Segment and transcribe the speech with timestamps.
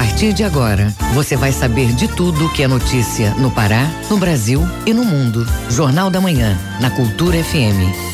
[0.00, 4.62] partir de agora, você vai saber de tudo que é notícia no Pará, no Brasil
[4.86, 5.46] e no mundo.
[5.68, 8.10] Jornal da Manhã, na Cultura FM.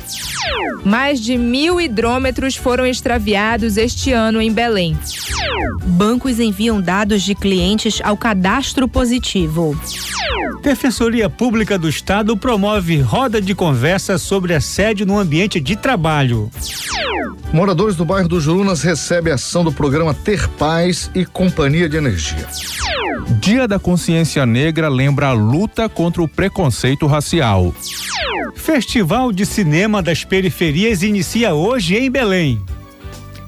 [0.85, 4.97] Mais de mil hidrômetros foram extraviados este ano em Belém.
[5.85, 9.77] Bancos enviam dados de clientes ao cadastro positivo.
[10.63, 16.49] Defensoria Pública do Estado promove roda de conversa sobre assédio no ambiente de trabalho.
[17.53, 22.47] Moradores do bairro do Jurunas recebem ação do programa Ter Paz e Companhia de Energia.
[23.41, 27.75] Dia da Consciência Negra lembra a luta contra o preconceito racial.
[28.55, 32.61] Festival de Cinema das Periferias inicia hoje em Belém.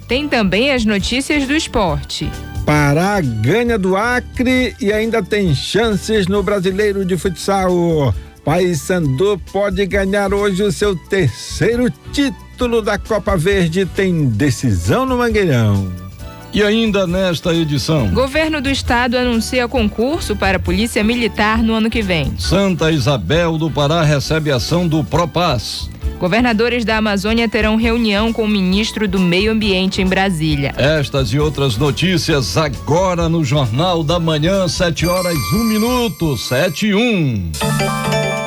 [0.08, 2.30] Tem também as notícias do esporte.
[2.66, 8.14] Pará ganha do Acre e ainda tem chances no Brasileiro de Futsal.
[8.44, 13.84] Paysandu pode ganhar hoje o seu terceiro título da Copa Verde.
[13.86, 16.09] Tem decisão no Mangueirão.
[16.52, 18.08] E ainda nesta edição.
[18.08, 22.32] Governo do Estado anuncia concurso para a Polícia Militar no ano que vem.
[22.38, 25.88] Santa Isabel do Pará recebe ação do Propaz.
[26.18, 30.74] Governadores da Amazônia terão reunião com o ministro do Meio Ambiente em Brasília.
[30.76, 36.94] Estas e outras notícias agora no Jornal da Manhã, 7 horas 1 minuto, 7 e
[36.94, 37.52] 1.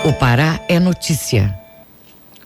[0.06, 1.62] O Pará é notícia.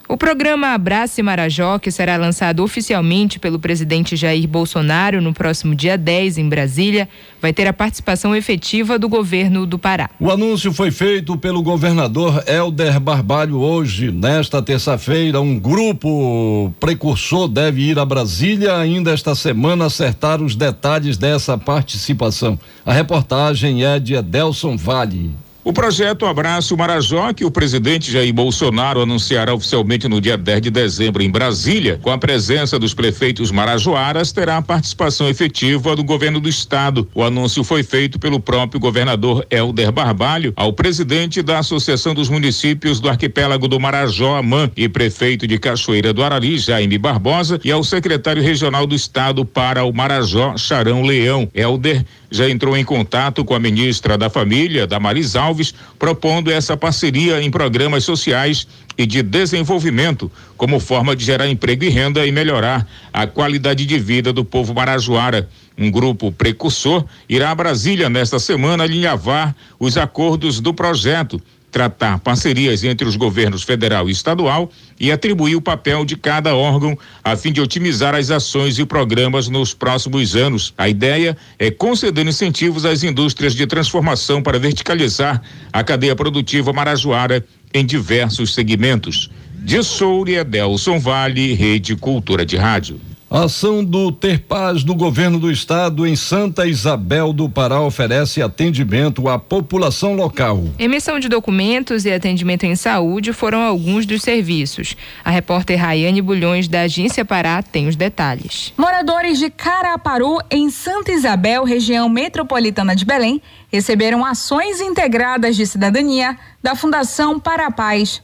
[0.09, 5.97] O programa Abrace Marajó, que será lançado oficialmente pelo presidente Jair Bolsonaro no próximo dia
[5.97, 7.09] 10 em Brasília,
[7.41, 10.09] vai ter a participação efetiva do governo do Pará.
[10.18, 14.09] O anúncio foi feito pelo governador Helder Barbalho hoje.
[14.09, 21.18] Nesta terça-feira, um grupo precursor deve ir a Brasília ainda esta semana acertar os detalhes
[21.18, 22.57] dessa participação.
[22.85, 25.47] A reportagem é de Adelson Vale.
[25.67, 30.72] O projeto Abraço Marajó, que o presidente Jair Bolsonaro anunciará oficialmente no dia 10 de
[30.72, 36.39] dezembro em Brasília, com a presença dos prefeitos marajoaras, terá a participação efetiva do governo
[36.39, 37.09] do estado.
[37.13, 43.01] O anúncio foi feito pelo próprio governador Helder Barbalho ao presidente da Associação dos Municípios
[43.01, 47.83] do Arquipélago do Marajó, AMAN, e prefeito de Cachoeira do Arari, Jaime Barbosa, e ao
[47.83, 51.50] secretário regional do estado para o Marajó, Charão Leão.
[51.53, 57.41] Helder já entrou em contato com a ministra da Família, Damaris Alves, propondo essa parceria
[57.41, 58.67] em programas sociais
[58.97, 63.99] e de desenvolvimento, como forma de gerar emprego e renda e melhorar a qualidade de
[63.99, 65.47] vida do povo marajoara.
[65.77, 71.41] Um grupo precursor irá a Brasília nesta semana alinhavar os acordos do projeto
[71.77, 76.97] tratar parcerias entre os governos federal e estadual e atribuir o papel de cada órgão
[77.23, 80.73] a fim de otimizar as ações e programas nos próximos anos.
[80.75, 85.39] A ideia é conceder incentivos às indústrias de transformação para verticalizar
[85.71, 89.29] a cadeia produtiva marajoara em diversos segmentos.
[89.59, 92.99] De Soura, Delson Vale, Rede Cultura de Rádio.
[93.29, 98.41] A ação do Ter Paz do governo do estado em Santa Isabel do Pará oferece
[98.41, 100.63] atendimento à população local.
[100.79, 104.95] Emissão de documentos e atendimento em saúde foram alguns dos serviços.
[105.25, 108.71] A repórter Rayane Bulhões da Agência Pará tem os detalhes.
[108.77, 116.38] Moradores de Caraparu, em Santa Isabel, região metropolitana de Belém, receberam ações integradas de cidadania
[116.63, 118.21] da Fundação Para a Paz.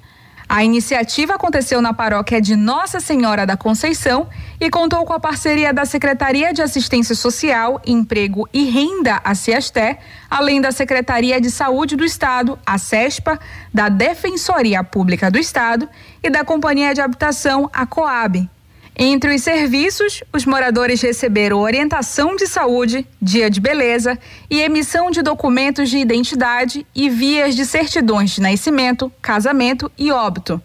[0.55, 4.29] A iniciativa aconteceu na paróquia de Nossa Senhora da Conceição
[4.61, 9.97] e contou com a parceria da Secretaria de Assistência Social, Emprego e Renda, a CIASTE,
[10.29, 13.39] além da Secretaria de Saúde do Estado, a CESPA,
[13.73, 15.89] da Defensoria Pública do Estado
[16.21, 18.47] e da Companhia de Habitação, a COAB.
[18.95, 24.19] Entre os serviços, os moradores receberam orientação de saúde, dia de beleza
[24.50, 30.62] e emissão de documentos de identidade e vias de certidões de nascimento, casamento e óbito.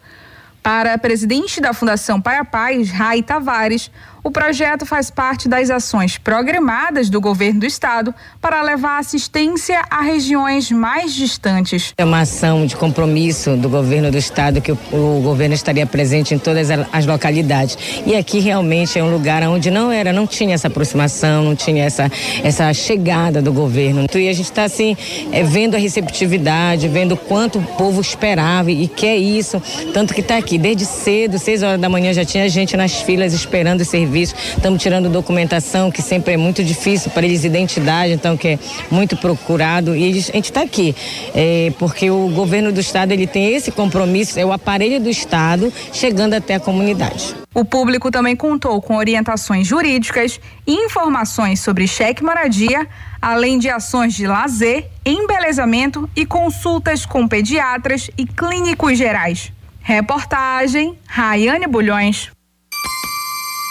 [0.63, 3.91] Para a presidente da Fundação Para a Paz, Rai Tavares,
[4.29, 10.03] o projeto faz parte das ações programadas do governo do estado para levar assistência a
[10.03, 11.95] regiões mais distantes.
[11.97, 16.35] É uma ação de compromisso do governo do estado que o, o governo estaria presente
[16.35, 17.79] em todas as localidades.
[18.05, 21.85] E aqui realmente é um lugar onde não era, não tinha essa aproximação, não tinha
[21.85, 22.13] essa,
[22.45, 24.07] essa chegada do governo.
[24.15, 24.95] E a gente está assim,
[25.33, 29.59] é, vendo a receptividade, vendo quanto o povo esperava e quer isso.
[29.95, 33.33] Tanto que está aqui desde cedo, seis horas da manhã já tinha gente nas filas
[33.33, 33.85] esperando o
[34.19, 34.35] serviço.
[34.57, 38.59] Estamos tirando documentação, que sempre é muito difícil para eles, identidade, então que é
[38.91, 39.95] muito procurado.
[39.97, 40.95] E a gente está aqui,
[41.35, 45.73] é, porque o governo do estado ele tem esse compromisso, é o aparelho do estado
[45.93, 47.35] chegando até a comunidade.
[47.55, 52.87] O público também contou com orientações jurídicas, informações sobre cheque moradia,
[53.21, 59.53] além de ações de lazer, embelezamento e consultas com pediatras e clínicos gerais.
[59.81, 62.31] Reportagem Raiane Bulhões.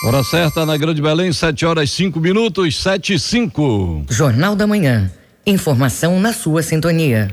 [0.04, 4.06] Hora certa na Grande Belém, 7 horas 5 minutos, 7 e 5.
[4.08, 5.12] Jornal da Manhã.
[5.44, 7.32] Informação na sua sintonia.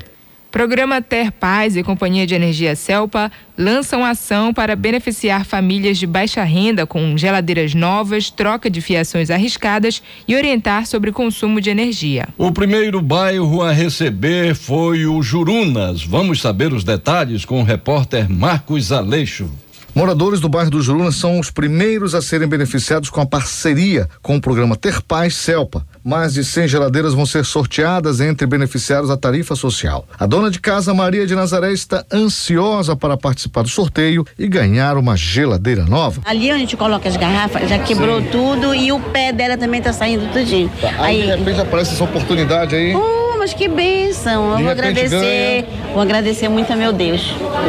[0.50, 6.42] Programa Ter Paz e Companhia de Energia Celpa lançam ação para beneficiar famílias de baixa
[6.42, 12.28] renda com geladeiras novas, troca de fiações arriscadas e orientar sobre consumo de energia.
[12.38, 16.02] O primeiro bairro a receber foi o Jurunas.
[16.02, 19.50] Vamos saber os detalhes com o repórter Marcos Aleixo.
[19.94, 24.36] Moradores do bairro do Juruna são os primeiros a serem beneficiados com a parceria com
[24.36, 25.86] o programa Ter Paz Celpa.
[26.02, 30.04] Mais de 100 geladeiras vão ser sorteadas entre beneficiários da tarifa social.
[30.18, 34.96] A dona de casa, Maria de Nazaré, está ansiosa para participar do sorteio e ganhar
[34.96, 36.22] uma geladeira nova.
[36.24, 38.28] Ali a gente coloca as garrafas, já quebrou Sim.
[38.32, 40.70] tudo e o pé dela também está saindo tudinho.
[40.80, 40.88] Tá.
[40.98, 42.96] Aí, aí de repente aparece essa oportunidade aí.
[42.96, 44.52] Uh, mas que bênção.
[44.52, 45.10] Eu vou agradecer.
[45.10, 45.92] Ganha.
[45.92, 47.20] Vou agradecer muito a meu Deus.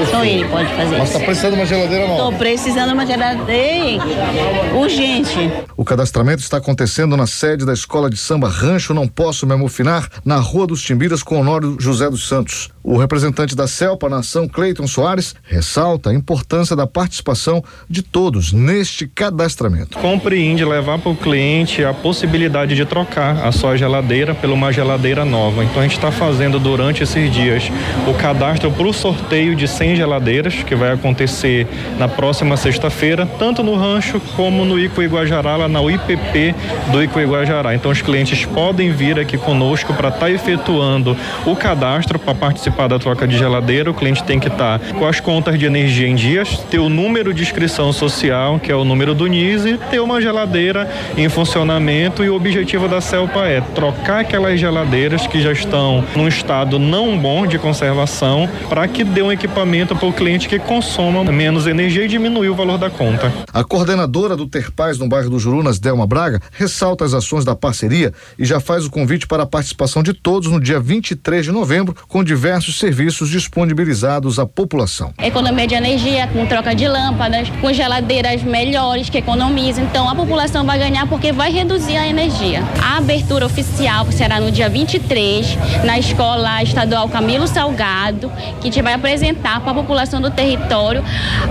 [0.10, 2.16] Só ele pode fazer Mas está precisando de uma geladeira nova?
[2.16, 4.04] Estou precisando de uma geladeira
[4.74, 5.52] urgente.
[5.76, 10.08] O cadastramento está acontecendo na sede da Escola de Samba Rancho Não Posso Me Amofinar,
[10.24, 12.70] na Rua dos Timbiras, com Honório José dos Santos.
[12.88, 18.54] O representante da CELPA na ação, Cleiton Soares, ressalta a importância da participação de todos
[18.54, 19.98] neste cadastramento.
[19.98, 25.26] Compreende levar para o cliente a possibilidade de trocar a sua geladeira por uma geladeira
[25.26, 25.64] nova.
[25.64, 27.72] Então a gente está fazendo durante esses dias
[28.08, 31.68] o cadastro para o sorteio de 100 geladeiras, que vai acontecer
[31.98, 36.54] na próxima sexta-feira, tanto no rancho como no Ico Iguajará, lá na UIPP
[36.92, 37.74] do Ico Iguajará.
[37.74, 41.18] Então os clientes podem vir aqui conosco para estar tá efetuando
[41.48, 44.94] o cadastro para participar participar da troca de geladeira, o cliente tem que estar tá
[44.94, 48.76] com as contas de energia em dias, ter o número de inscrição social, que é
[48.76, 52.24] o número do NIS, e ter uma geladeira em funcionamento.
[52.24, 57.18] E o objetivo da CELPA é trocar aquelas geladeiras que já estão num estado não
[57.18, 62.04] bom de conservação, para que dê um equipamento para o cliente que consoma menos energia
[62.04, 63.32] e diminuir o valor da conta.
[63.54, 67.56] A coordenadora do Ter Paz no bairro do Jurunas, Delma Braga, ressalta as ações da
[67.56, 71.52] parceria e já faz o convite para a participação de todos no dia 23 de
[71.52, 75.14] novembro, com diversos diversos serviços disponibilizados à população.
[75.22, 79.84] Economia de energia, com troca de lâmpadas, com geladeiras melhores que economizam.
[79.84, 82.64] Então a população vai ganhar porque vai reduzir a energia.
[82.82, 88.32] A abertura oficial será no dia 23, na Escola Estadual Camilo Salgado,
[88.62, 91.04] que a gente vai apresentar para a população do território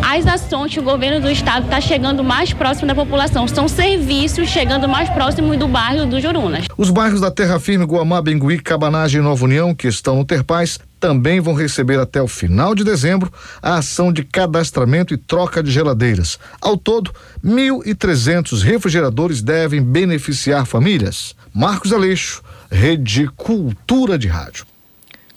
[0.02, 3.46] as ações que o governo do estado está chegando mais próximo da população.
[3.46, 6.66] São serviços chegando mais próximo do bairro do Jurunas.
[6.76, 10.78] Os bairros da Terra Firme, Guamá, Bengui, Cabanagem e Nova União, que estão no Terpaz,
[11.04, 13.30] também vão receber até o final de dezembro
[13.60, 16.38] a ação de cadastramento e troca de geladeiras.
[16.62, 17.10] Ao todo,
[17.44, 21.36] 1.300 refrigeradores devem beneficiar famílias.
[21.52, 24.64] Marcos Aleixo, Rede Cultura de Rádio.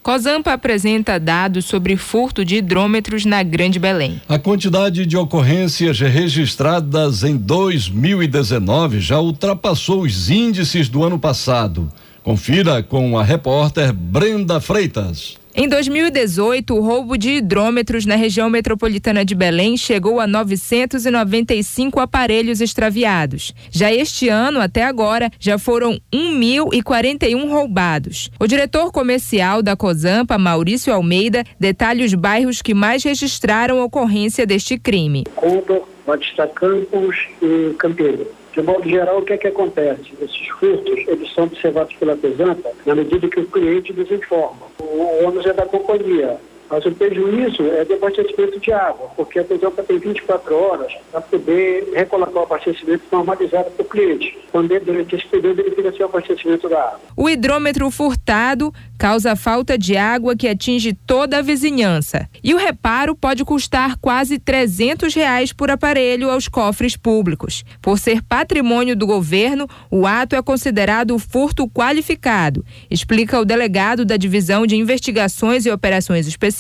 [0.02, 4.22] Cosampa apresenta dados sobre furto de hidrômetros na Grande Belém.
[4.30, 11.92] A quantidade de ocorrências registradas em 2019 já ultrapassou os índices do ano passado.
[12.24, 15.36] Confira com a repórter Brenda Freitas.
[15.60, 22.62] Em 2018, o roubo de hidrômetros na região metropolitana de Belém chegou a 995 aparelhos
[22.62, 23.56] extraviados.
[23.72, 28.30] Já este ano, até agora, já foram 1.041 roubados.
[28.40, 34.78] O diretor comercial da Cozampa, Maurício Almeida, detalha os bairros que mais registraram ocorrência deste
[34.78, 35.24] crime.
[35.36, 38.28] Condor, Batista Campos e Campeiro.
[38.54, 40.14] De modo geral, o que é que acontece?
[40.22, 44.68] Esses furtos, eles são observados pela Pesampa na medida que o cliente desinforma.
[44.98, 46.38] O ônus é da companhia.
[46.70, 51.22] Mas o prejuízo é de abastecimento de água, porque a Pesampa tem 24 horas para
[51.22, 54.38] poder recolocar o abastecimento normalizado para o cliente.
[54.52, 57.00] quando durante esse período ele fica sem abastecimento da água.
[57.16, 62.28] O hidrômetro furtado causa falta de água que atinge toda a vizinhança.
[62.44, 67.64] E o reparo pode custar quase 300 reais por aparelho aos cofres públicos.
[67.82, 74.18] Por ser patrimônio do governo, o ato é considerado furto qualificado, explica o delegado da
[74.18, 76.57] Divisão de Investigações e Operações Especiais,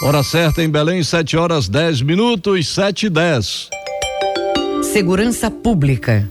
[0.00, 3.68] Hora certa em Belém, 7 horas 10 minutos, 7 e 10.
[4.80, 6.30] Segurança Pública.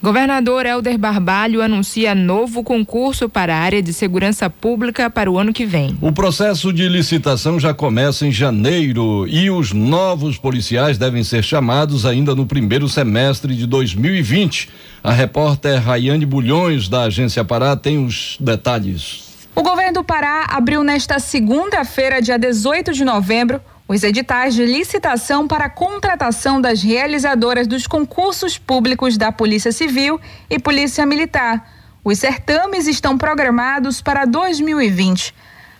[0.00, 5.52] Governador Helder Barbalho anuncia novo concurso para a área de segurança pública para o ano
[5.52, 5.98] que vem.
[6.00, 12.06] O processo de licitação já começa em janeiro e os novos policiais devem ser chamados
[12.06, 14.68] ainda no primeiro semestre de 2020.
[15.02, 19.29] A repórter Rayane Bulhões, da Agência Pará, tem os detalhes.
[19.54, 25.48] O governo do Pará abriu nesta segunda-feira, dia 18 de novembro, os editais de licitação
[25.48, 31.68] para a contratação das realizadoras dos concursos públicos da Polícia Civil e Polícia Militar.
[32.04, 35.34] Os certames estão programados para 2020.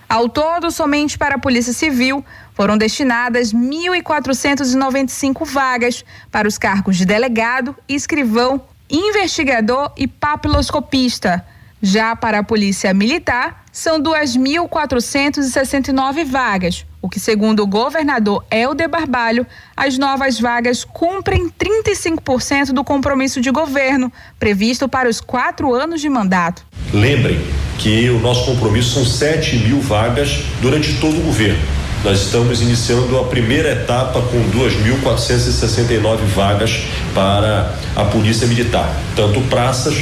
[0.09, 7.07] Ao todo, somente para a Polícia Civil foram destinadas 1.495 vagas para os cargos de
[7.07, 8.61] delegado, escrivão,
[8.91, 11.47] investigador e papiloscopista.
[11.83, 19.47] Já para a Polícia Militar, são 2.469 vagas, o que, segundo o governador Helder Barbalho,
[19.75, 26.11] as novas vagas cumprem 35% do compromisso de governo previsto para os quatro anos de
[26.11, 26.67] mandato.
[26.93, 27.41] Lembrem
[27.79, 31.63] que o nosso compromisso são 7 mil vagas durante todo o governo.
[32.05, 36.83] Nós estamos iniciando a primeira etapa com 2.469 vagas
[37.15, 39.95] para a Polícia Militar, tanto praças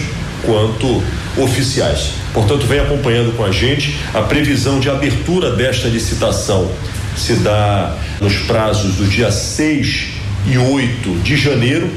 [0.42, 1.02] quanto
[1.36, 2.10] oficiais.
[2.32, 6.70] Portanto, vem acompanhando com a gente a previsão de abertura desta licitação
[7.18, 10.06] se dá nos prazos do dia 6
[10.46, 11.90] e 8 de janeiro,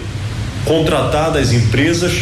[0.65, 2.13] contratadas empresas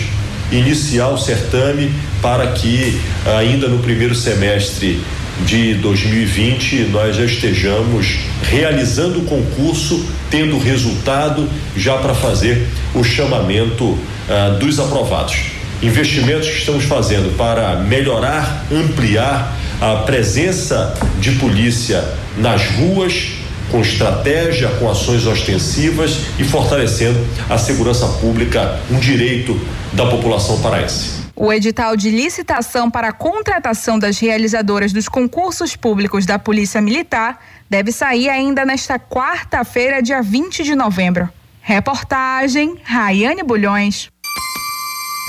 [0.52, 3.00] iniciar o certame para que
[3.38, 5.02] ainda no primeiro semestre
[5.46, 11.48] de 2020 nós já estejamos realizando o concurso, tendo resultado
[11.78, 13.98] já para fazer o chamamento
[14.30, 22.04] ah, dos aprovados investimentos que estamos fazendo para melhorar, ampliar a presença de polícia
[22.38, 23.32] nas ruas,
[23.72, 27.20] com estratégia, com ações ostensivas e fortalecendo
[27.50, 29.60] a segurança pública, um direito
[29.94, 31.20] da população paraense.
[31.36, 37.40] O edital de licitação para a contratação das realizadoras dos concursos públicos da Polícia Militar
[37.70, 41.30] deve sair ainda nesta quarta-feira, dia 20 de novembro.
[41.62, 44.10] Reportagem Raiane Bulhões.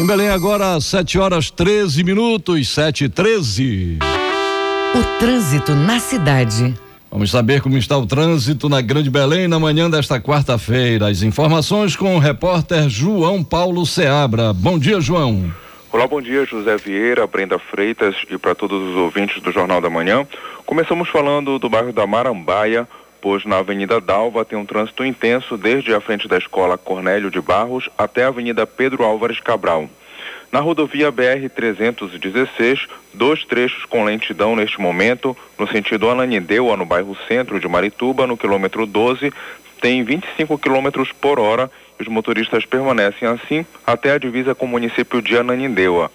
[0.00, 3.98] Em Belém agora, 7 horas 13 minutos, 7 e 13.
[4.94, 6.74] O trânsito na cidade.
[7.10, 11.08] Vamos saber como está o trânsito na Grande Belém na manhã desta quarta-feira.
[11.08, 14.54] As informações com o repórter João Paulo Seabra.
[14.54, 15.52] Bom dia, João.
[15.92, 19.90] Olá, bom dia, José Vieira, Brenda Freitas e para todos os ouvintes do Jornal da
[19.90, 20.26] Manhã.
[20.64, 22.88] Começamos falando do bairro da Marambaia,
[23.20, 27.40] pois na Avenida Dalva tem um trânsito intenso desde a frente da escola Cornélio de
[27.40, 29.88] Barros até a Avenida Pedro Álvares Cabral.
[30.50, 37.60] Na rodovia BR-316, dois trechos com lentidão neste momento, no sentido Ananindeua, no bairro Centro
[37.60, 39.32] de Marituba, no quilômetro 12,
[39.80, 44.68] tem 25 km por hora e os motoristas permanecem assim até a divisa com o
[44.68, 46.10] município de Ananindeua.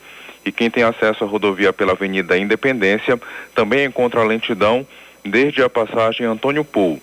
[0.45, 3.19] E quem tem acesso à rodovia pela Avenida Independência
[3.55, 4.85] também encontra lentidão
[5.25, 7.01] desde a passagem Antônio Pool.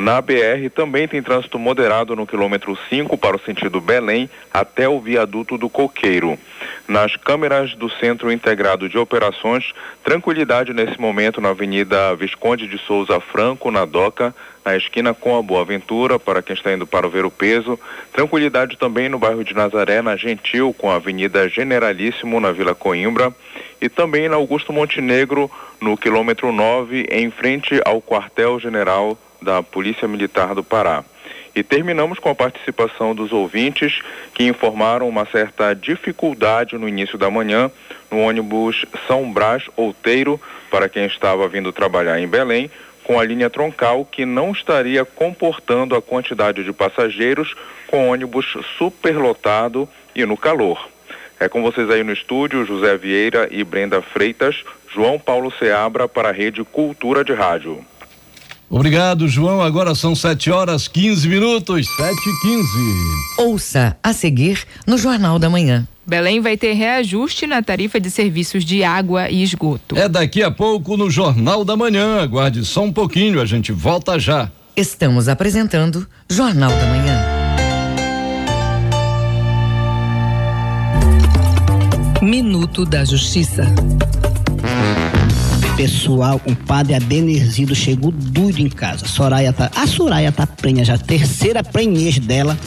[0.00, 5.00] Na BR também tem trânsito moderado no quilômetro 5 para o sentido Belém até o
[5.00, 6.38] viaduto do Coqueiro.
[6.86, 9.72] Nas câmeras do Centro Integrado de Operações,
[10.04, 15.42] tranquilidade nesse momento na Avenida Visconde de Souza Franco, na Doca, na esquina com a
[15.42, 17.78] Boa Ventura, para quem está indo para o Ver o Peso.
[18.12, 23.34] Tranquilidade também no bairro de Nazaré, na Gentil, com a Avenida Generalíssimo, na Vila Coimbra.
[23.80, 25.50] E também na Augusto Montenegro,
[25.80, 31.04] no quilômetro 9, em frente ao quartel-general da Polícia Militar do Pará.
[31.54, 34.00] E terminamos com a participação dos ouvintes
[34.34, 37.70] que informaram uma certa dificuldade no início da manhã
[38.10, 40.40] no ônibus São Brás Outeiro,
[40.70, 42.70] para quem estava vindo trabalhar em Belém,
[43.04, 47.54] com a linha troncal que não estaria comportando a quantidade de passageiros
[47.86, 50.88] com ônibus superlotado e no calor.
[51.40, 56.30] É com vocês aí no estúdio, José Vieira e Brenda Freitas, João Paulo Seabra para
[56.30, 57.84] a Rede Cultura de Rádio.
[58.70, 59.62] Obrigado, João.
[59.62, 62.68] Agora são 7 horas 15 minutos, 7 e 15.
[63.38, 65.86] Ouça a seguir no Jornal da Manhã.
[66.06, 69.96] Belém vai ter reajuste na tarifa de serviços de água e esgoto.
[69.96, 72.22] É daqui a pouco no Jornal da Manhã.
[72.22, 74.50] Aguarde só um pouquinho, a gente volta já.
[74.76, 77.38] Estamos apresentando Jornal da Manhã.
[82.22, 83.64] Minuto da Justiça.
[85.78, 89.06] Pessoal, um padre abenerzido chegou doido em casa.
[89.06, 92.58] Soraya tá, a Soraya tá prenha já, terceira prenhez dela.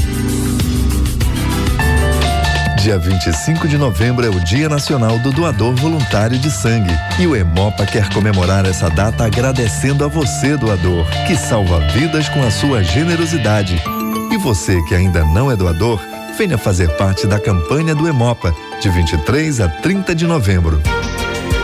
[2.87, 6.95] Dia 25 de novembro é o Dia Nacional do Doador Voluntário de Sangue.
[7.19, 12.41] E o Hemopa quer comemorar essa data agradecendo a você, doador, que salva vidas com
[12.45, 13.83] a sua generosidade.
[14.31, 16.01] E você que ainda não é doador,
[16.39, 20.81] venha fazer parte da campanha do Hemopa, de 23 a 30 de novembro.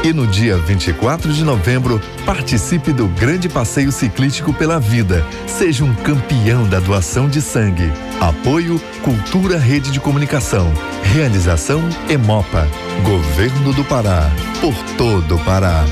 [0.05, 5.25] E no dia 24 de novembro, participe do Grande Passeio Ciclístico pela Vida.
[5.47, 7.88] Seja um campeão da doação de sangue.
[8.21, 10.73] Apoio Cultura Rede de Comunicação.
[11.05, 12.67] Realização Emopa.
[13.05, 14.29] Governo do Pará.
[14.61, 15.85] Por todo o Pará.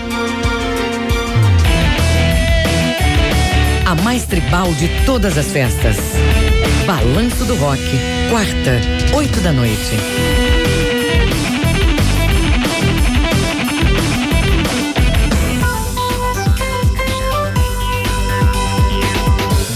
[3.86, 5.96] A mais tribal de todas as festas.
[6.84, 7.80] Balanço do Rock.
[8.28, 8.80] Quarta,
[9.14, 10.59] oito da noite.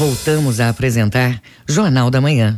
[0.05, 2.55] Voltamos a apresentar Jornal da Manhã.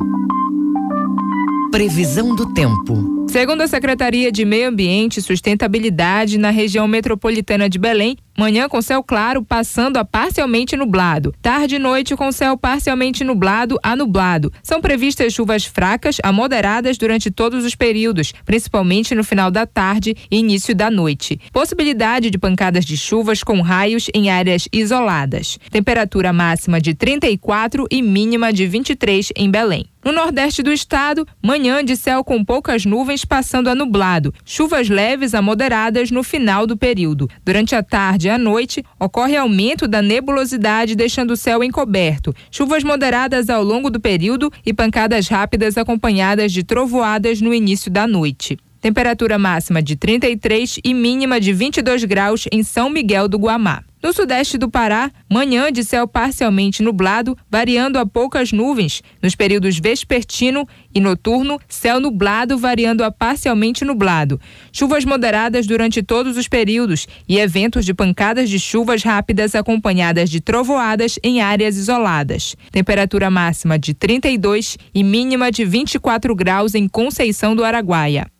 [1.71, 3.25] Previsão do tempo.
[3.31, 8.83] Segundo a Secretaria de Meio Ambiente e Sustentabilidade na região metropolitana de Belém, manhã com
[8.83, 14.53] céu claro passando a parcialmente nublado, tarde e noite com céu parcialmente nublado a nublado.
[14.62, 20.14] São previstas chuvas fracas a moderadas durante todos os períodos, principalmente no final da tarde
[20.31, 21.40] e início da noite.
[21.53, 25.59] Possibilidade de pancadas de chuvas com raios em áreas isoladas.
[25.70, 29.87] Temperatura máxima de 34 e mínima de 23 em Belém.
[30.07, 35.35] No nordeste do estado, manhã de céu com poucas nuvens passando a nublado, chuvas leves
[35.35, 37.29] a moderadas no final do período.
[37.44, 42.35] Durante a tarde e a noite, ocorre aumento da nebulosidade, deixando o céu encoberto.
[42.51, 48.07] Chuvas moderadas ao longo do período e pancadas rápidas acompanhadas de trovoadas no início da
[48.07, 48.59] noite.
[48.81, 53.83] Temperatura máxima de 33 e mínima de 22 graus em São Miguel do Guamá.
[54.07, 59.03] No sudeste do Pará, manhã de céu parcialmente nublado, variando a poucas nuvens.
[59.21, 60.64] Nos períodos vespertino
[60.95, 64.40] e noturno, céu nublado, variando a parcialmente nublado.
[64.71, 70.40] Chuvas moderadas durante todos os períodos e eventos de pancadas de chuvas rápidas acompanhadas de
[70.40, 72.55] trovoadas em áreas isoladas.
[72.71, 78.31] Temperatura máxima de 32 e mínima de 24 graus em Conceição do Araguaia.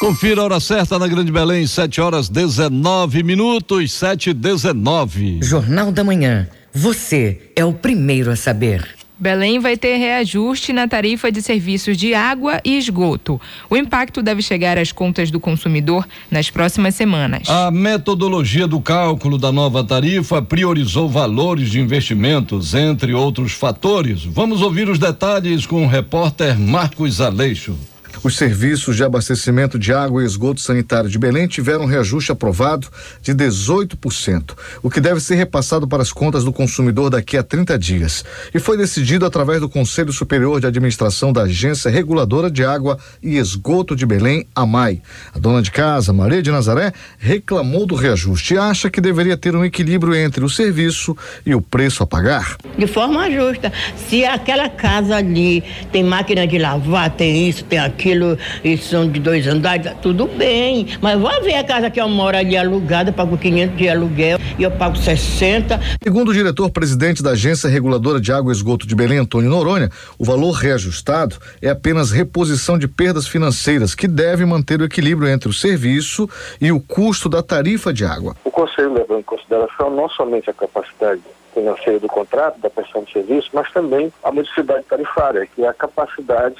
[0.00, 5.40] Confira a hora certa na Grande Belém, 7 horas 19 minutos, 7 e 19.
[5.42, 6.46] Jornal da Manhã.
[6.72, 8.86] Você é o primeiro a saber.
[9.18, 13.40] Belém vai ter reajuste na tarifa de serviços de água e esgoto.
[13.68, 17.48] O impacto deve chegar às contas do consumidor nas próximas semanas.
[17.48, 24.22] A metodologia do cálculo da nova tarifa priorizou valores de investimentos, entre outros fatores.
[24.24, 27.76] Vamos ouvir os detalhes com o repórter Marcos Aleixo.
[28.22, 32.88] Os serviços de abastecimento de água e esgoto sanitário de Belém tiveram um reajuste aprovado
[33.22, 37.78] de 18%, o que deve ser repassado para as contas do consumidor daqui a 30
[37.78, 38.24] dias.
[38.52, 43.36] E foi decidido através do Conselho Superior de Administração da Agência Reguladora de Água e
[43.36, 45.00] Esgoto de Belém, AMAI.
[45.32, 49.54] A dona de casa, Maria de Nazaré, reclamou do reajuste e acha que deveria ter
[49.54, 51.16] um equilíbrio entre o serviço
[51.46, 52.56] e o preço a pagar.
[52.76, 53.72] De forma justa.
[54.08, 59.10] Se aquela casa ali tem máquina de lavar, tem isso, tem aquilo aquilo, e são
[59.10, 60.86] de dois andares, tudo bem.
[61.00, 64.62] Mas vá ver a casa que eu moro ali alugada, pago 500 de aluguel e
[64.62, 65.78] eu pago 60.
[66.02, 70.24] Segundo o diretor-presidente da Agência Reguladora de Água e Esgoto de Belém, Antônio Noronha, o
[70.24, 75.52] valor reajustado é apenas reposição de perdas financeiras que deve manter o equilíbrio entre o
[75.52, 76.28] serviço
[76.60, 78.34] e o custo da tarifa de água.
[78.44, 81.20] O Conselho levou em consideração não somente a capacidade
[81.52, 85.74] financeira do contrato, da prestação de serviço, mas também a modicidade tarifária, que é a
[85.74, 86.56] capacidade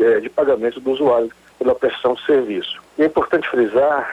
[0.00, 2.80] é, de pagamento do usuário pela prestação de serviço.
[2.96, 4.08] E é importante frisar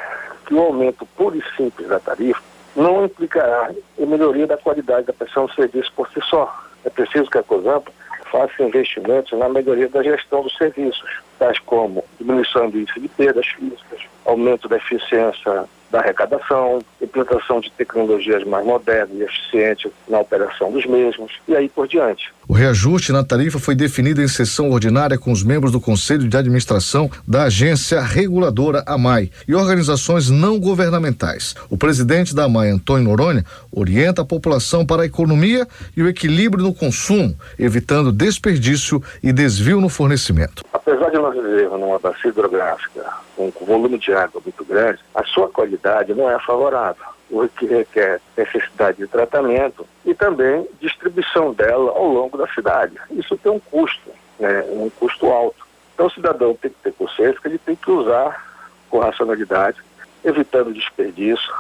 [0.46, 2.42] que o aumento puro e simples da tarifa
[2.76, 6.54] não implicará em melhoria da qualidade da prestação de serviço por si só.
[6.84, 7.92] É preciso que a COSAMPA
[8.32, 13.48] faça investimentos na melhoria da gestão dos serviços, tais como diminuição do índice de perdas
[13.48, 20.70] físicas, aumento da eficiência da arrecadação, implantação de tecnologias mais modernas e eficientes na operação
[20.70, 22.34] dos mesmos e aí por diante.
[22.50, 26.36] O reajuste na tarifa foi definido em sessão ordinária com os membros do Conselho de
[26.36, 31.56] Administração da agência reguladora AMAI e organizações não governamentais.
[31.70, 36.62] O presidente da AMAI, Antônio Noronha, orienta a população para a economia e o equilíbrio
[36.62, 40.62] no consumo, evitando desperdício e desvio no fornecimento.
[40.74, 45.50] Apesar de nós vivermos numa bacia hidrográfica com volume de água muito grande, a sua
[45.50, 45.85] qualidade
[46.16, 52.38] não é favorável o que requer necessidade de tratamento e também distribuição dela ao longo
[52.38, 52.96] da cidade.
[53.12, 55.66] Isso tem um custo, né, um custo alto.
[55.94, 58.46] Então o cidadão tem que ter consciência que ele tem que usar
[58.90, 59.82] com racionalidade,
[60.24, 61.54] evitando desperdício,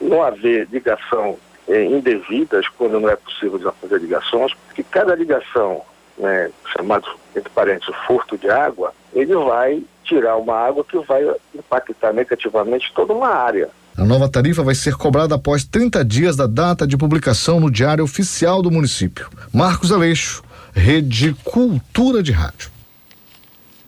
[0.00, 1.36] não haver ligação
[1.66, 5.82] eh, indevidas quando não é possível já fazer ligações, porque cada ligação,
[6.16, 11.22] né, chamado entre parênteses furto de água, ele vai tirar uma água que vai
[11.54, 13.68] impactar negativamente toda uma área.
[13.96, 18.04] A nova tarifa vai ser cobrada após 30 dias da data de publicação no Diário
[18.04, 19.28] Oficial do município.
[19.52, 20.42] Marcos Aleixo,
[20.72, 22.70] Rede Cultura de Rádio.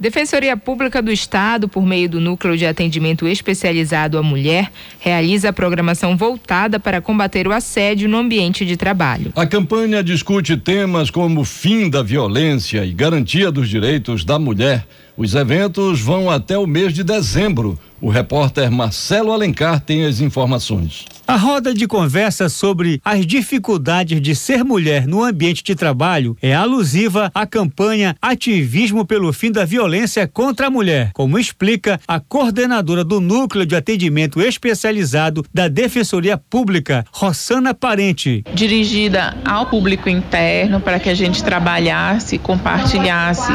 [0.00, 5.52] Defensoria Pública do Estado, por meio do Núcleo de Atendimento Especializado à Mulher, realiza a
[5.52, 9.30] programação voltada para combater o assédio no ambiente de trabalho.
[9.36, 14.86] A campanha discute temas como fim da violência e garantia dos direitos da mulher.
[15.20, 17.78] Os eventos vão até o mês de dezembro.
[18.02, 21.04] O repórter Marcelo Alencar tem as informações.
[21.26, 26.54] A roda de conversa sobre as dificuldades de ser mulher no ambiente de trabalho é
[26.54, 33.04] alusiva à campanha Ativismo pelo Fim da Violência contra a Mulher, como explica a coordenadora
[33.04, 38.42] do Núcleo de Atendimento Especializado da Defensoria Pública, Rossana Parente.
[38.52, 43.52] Dirigida ao público interno para que a gente trabalhasse, compartilhasse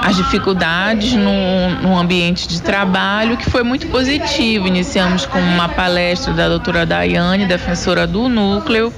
[0.00, 4.66] as dificuldades no, no ambiente de trabalho, que foi muito positivo.
[4.66, 8.92] Iniciamos com uma palestra da doutora Dai Daiane, defensora do núcleo,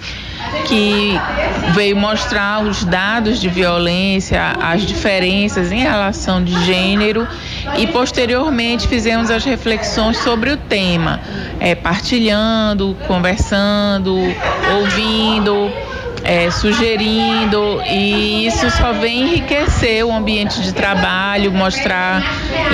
[0.66, 1.18] que
[1.74, 7.26] veio mostrar os dados de violência, as diferenças em relação de gênero
[7.76, 11.20] e posteriormente fizemos as reflexões sobre o tema,
[11.58, 14.16] é, partilhando, conversando,
[14.78, 15.70] ouvindo.
[16.22, 22.22] É, sugerindo e isso só vem enriquecer o ambiente de trabalho, mostrar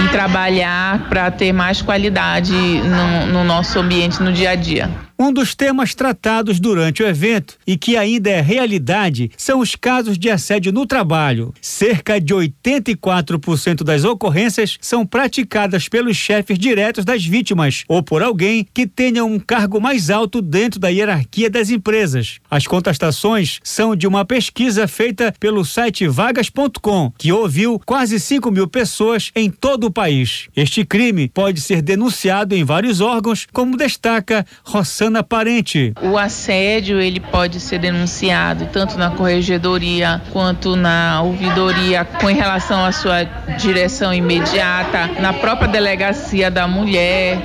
[0.04, 4.90] e trabalhar para ter mais qualidade no, no nosso ambiente no dia a dia.
[5.18, 10.18] Um dos temas tratados durante o evento e que ainda é realidade são os casos
[10.18, 11.54] de assédio no trabalho.
[11.58, 18.66] Cerca de 84% das ocorrências são praticadas pelos chefes diretos das vítimas ou por alguém
[18.74, 22.38] que tenha um cargo mais alto dentro da hierarquia das empresas.
[22.50, 28.68] As contestações são de uma pesquisa feita pelo site vagas.com, que ouviu quase 5 mil
[28.68, 30.48] pessoas em todo o país.
[30.54, 35.92] Este crime pode ser denunciado em vários órgãos, como destaca Rossana Parente.
[36.02, 42.92] O assédio ele pode ser denunciado tanto na corregedoria quanto na ouvidoria com relação à
[42.92, 43.24] sua
[43.58, 47.38] direção imediata, na própria delegacia da mulher,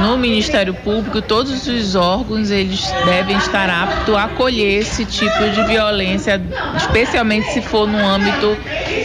[0.00, 5.62] no Ministério Público, todos os órgãos eles devem estar aptos a acolher esse tipo de
[5.64, 6.40] violência,
[6.76, 8.56] especialmente se for no âmbito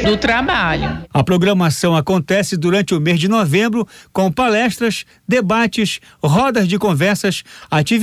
[0.06, 1.04] do trabalho.
[1.14, 8.03] A programação acontece durante o mês de novembro com palestras, debates, rodas de conversas, atividades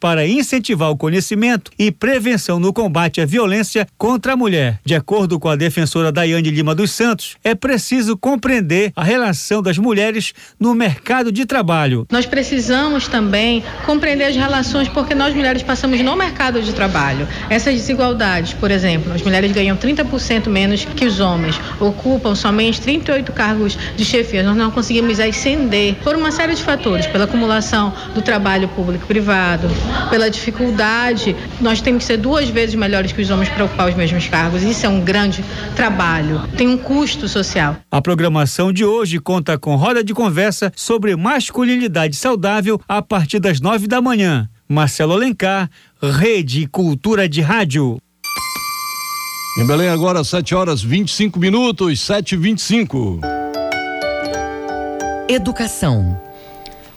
[0.00, 4.80] para incentivar o conhecimento e prevenção no combate à violência contra a mulher.
[4.84, 9.78] De acordo com a defensora Daiane Lima dos Santos, é preciso compreender a relação das
[9.78, 12.06] mulheres no mercado de trabalho.
[12.10, 17.28] Nós precisamos também compreender as relações porque nós mulheres passamos no mercado de trabalho.
[17.48, 23.32] Essas desigualdades, por exemplo, as mulheres ganham 30% menos que os homens, ocupam somente 38
[23.32, 24.42] cargos de chefia.
[24.42, 29.35] Nós não conseguimos ascender por uma série de fatores, pela acumulação do trabalho público-privado,
[30.10, 31.36] pela dificuldade.
[31.60, 34.62] Nós temos que ser duas vezes melhores que os homens para ocupar os mesmos cargos.
[34.62, 35.44] Isso é um grande
[35.74, 36.42] trabalho.
[36.56, 37.76] Tem um custo social.
[37.90, 43.60] A programação de hoje conta com roda de conversa sobre masculinidade saudável a partir das
[43.60, 44.48] nove da manhã.
[44.68, 45.70] Marcelo Alencar,
[46.02, 47.98] Rede Cultura de Rádio.
[49.58, 53.20] Em Belém agora, 7 horas 25 minutos, 7 e 25
[55.28, 56.25] Educação.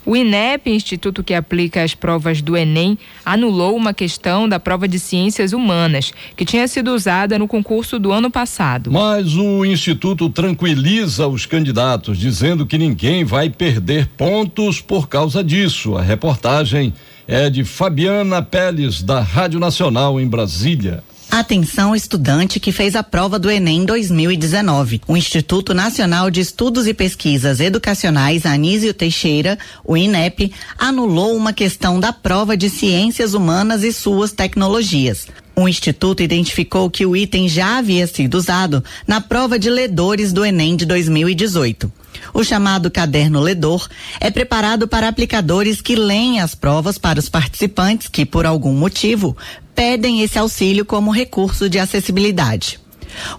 [0.10, 4.98] O INEP, instituto que aplica as provas do Enem, anulou uma questão da prova de
[4.98, 8.92] ciências humanas, que tinha sido usada no concurso do ano passado.
[8.92, 15.96] Mas o instituto tranquiliza os candidatos, dizendo que ninguém vai perder pontos por causa disso.
[15.96, 16.92] A reportagem
[17.28, 21.04] é de Fabiana Peles, da Rádio Nacional, em Brasília.
[21.32, 25.02] Atenção estudante que fez a prova do Enem 2019.
[25.08, 32.00] O Instituto Nacional de Estudos e Pesquisas Educacionais Anísio Teixeira, o INEP, anulou uma questão
[32.00, 35.28] da prova de Ciências Humanas e suas tecnologias.
[35.56, 40.44] O Instituto identificou que o item já havia sido usado na prova de ledores do
[40.44, 41.92] Enem de 2018.
[42.34, 43.88] O chamado caderno ledor
[44.20, 49.38] é preparado para aplicadores que leem as provas para os participantes que, por algum motivo,
[49.80, 52.78] pedem esse auxílio como recurso de acessibilidade.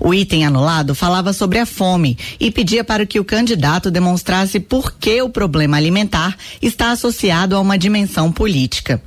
[0.01, 4.95] O item anulado falava sobre a fome e pedia para que o candidato demonstrasse por
[4.95, 9.03] que o problema alimentar está associado a uma dimensão política.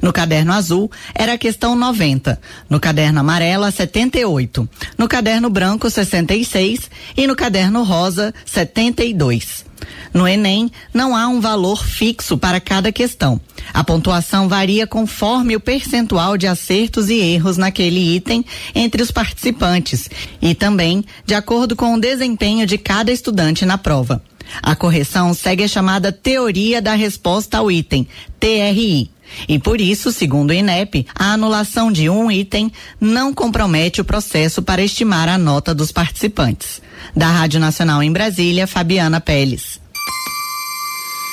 [0.00, 5.88] No caderno azul era a questão 90, no caderno amarelo a 78, no caderno branco
[5.88, 9.64] 66 e no caderno rosa 72.
[10.12, 13.40] No Enem, não há um valor fixo para cada questão.
[13.72, 20.10] A pontuação varia conforme o percentual de acertos e erros naquele item entre os participantes
[20.42, 24.22] e também de acordo com o desempenho de cada estudante na prova.
[24.62, 28.06] A correção segue a chamada Teoria da Resposta ao Item,
[28.38, 29.10] TRI.
[29.48, 34.62] E por isso, segundo o INEP, a anulação de um item não compromete o processo
[34.62, 36.82] para estimar a nota dos participantes.
[37.14, 39.80] Da Rádio Nacional em Brasília, Fabiana Peles.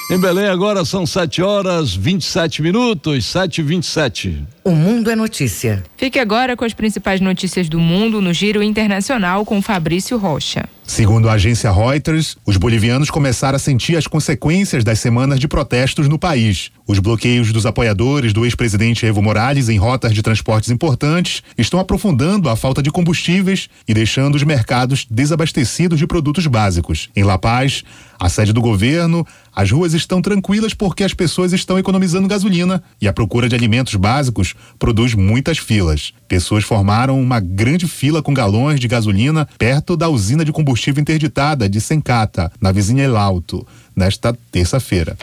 [0.09, 5.83] Em Belém agora são 7 horas 27 minutos, 7 e 27 O mundo é notícia.
[5.97, 10.69] Fique agora com as principais notícias do mundo no Giro Internacional com Fabrício Rocha.
[10.87, 16.07] Segundo a agência Reuters, os bolivianos começaram a sentir as consequências das semanas de protestos
[16.07, 16.71] no país.
[16.87, 22.49] Os bloqueios dos apoiadores do ex-presidente Evo Morales em rotas de transportes importantes estão aprofundando
[22.49, 27.09] a falta de combustíveis e deixando os mercados desabastecidos de produtos básicos.
[27.13, 27.83] Em La Paz,
[28.19, 29.25] a sede do governo,
[29.55, 33.95] as ruas estão tranquilas porque as pessoas estão economizando gasolina e a procura de alimentos
[33.95, 36.13] básicos produz muitas filas.
[36.27, 41.69] Pessoas formaram uma grande fila com galões de gasolina perto da usina de combustível interditada
[41.69, 45.17] de Sencata, na vizinha El Alto, nesta terça-feira.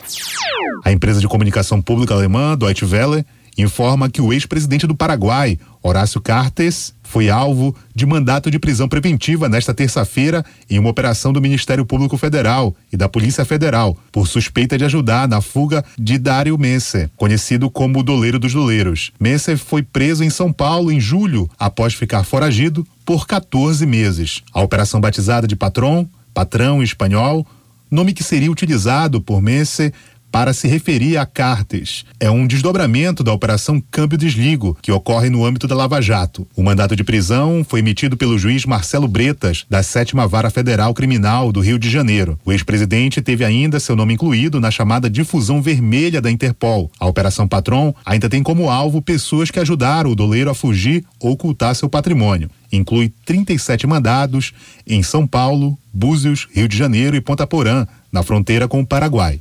[0.85, 3.25] A empresa de comunicação pública alemã, Deutsche Welle,
[3.57, 9.49] informa que o ex-presidente do Paraguai, Horácio Cartes, foi alvo de mandato de prisão preventiva
[9.49, 14.77] nesta terça-feira em uma operação do Ministério Público Federal e da Polícia Federal por suspeita
[14.77, 19.13] de ajudar na fuga de Dário Messer, conhecido como o Doleiro dos Doleiros.
[19.21, 24.43] Messer foi preso em São Paulo em julho após ficar foragido por 14 meses.
[24.53, 27.47] A operação batizada de Patrão, Patrão em espanhol,
[27.91, 29.93] nome que seria utilizado por Messer
[30.35, 32.05] para se referir a Cartes.
[32.19, 36.45] É um desdobramento da Operação Câmbio Desligo, que ocorre no âmbito da Lava Jato.
[36.57, 41.53] O mandato de prisão foi emitido pelo juiz Marcelo Bretas, da Sétima Vara Federal Criminal
[41.53, 42.37] do Rio de Janeiro.
[42.45, 46.91] O ex-presidente teve ainda seu nome incluído na chamada difusão vermelha da Interpol.
[46.99, 51.31] A Operação Patron ainda tem como alvo pessoas que ajudaram o doleiro a fugir ou
[51.31, 52.51] ocultar seu patrimônio.
[52.73, 54.53] Inclui 37 mandados
[54.85, 59.41] em São Paulo, Búzios, Rio de Janeiro e Ponta Porã, na fronteira com o Paraguai.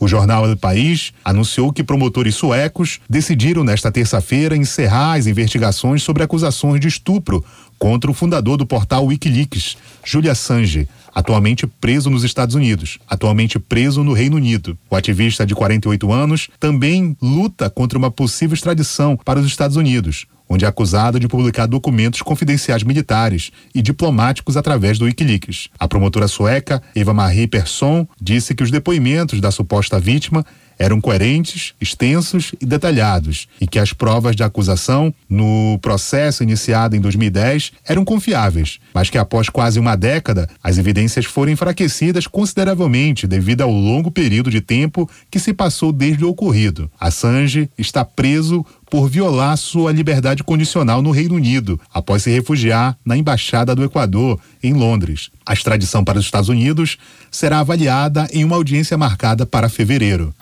[0.00, 6.22] O jornal El País anunciou que promotores suecos decidiram nesta terça-feira encerrar as investigações sobre
[6.22, 7.44] acusações de estupro
[7.78, 14.02] contra o fundador do portal Wikileaks, Julia Assange, atualmente preso nos Estados Unidos, atualmente preso
[14.02, 14.78] no Reino Unido.
[14.88, 20.26] O ativista de 48 anos também luta contra uma possível extradição para os Estados Unidos
[20.48, 25.68] onde é acusado de publicar documentos confidenciais militares e diplomáticos através do Wikileaks.
[25.78, 30.44] A promotora sueca Eva Marie Persson disse que os depoimentos da suposta vítima
[30.78, 37.00] eram coerentes, extensos e detalhados, e que as provas de acusação no processo iniciado em
[37.00, 43.62] 2010 eram confiáveis, mas que após quase uma década, as evidências foram enfraquecidas consideravelmente devido
[43.62, 46.90] ao longo período de tempo que se passou desde o ocorrido.
[47.00, 48.64] Assange está preso
[48.96, 54.40] por violar sua liberdade condicional no Reino Unido, após se refugiar na Embaixada do Equador,
[54.62, 55.28] em Londres.
[55.44, 56.96] A extradição para os Estados Unidos
[57.30, 60.34] será avaliada em uma audiência marcada para fevereiro.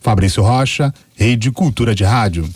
[0.00, 2.50] Fabrício Rocha, Rede Cultura de Rádio.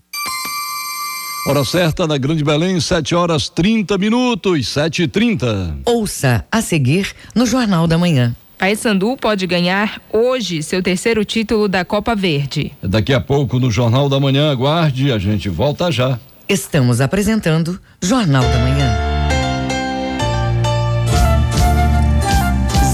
[1.46, 7.14] Hora certa na Grande Belém, 7 horas 30 minutos, 7 e 30 Ouça a seguir
[7.32, 8.34] no Jornal da Manhã.
[8.58, 12.72] Paysandu pode ganhar hoje seu terceiro título da Copa Verde.
[12.82, 16.18] Daqui a pouco no Jornal da Manhã, aguarde, a gente volta já.
[16.48, 19.16] Estamos apresentando Jornal da Manhã.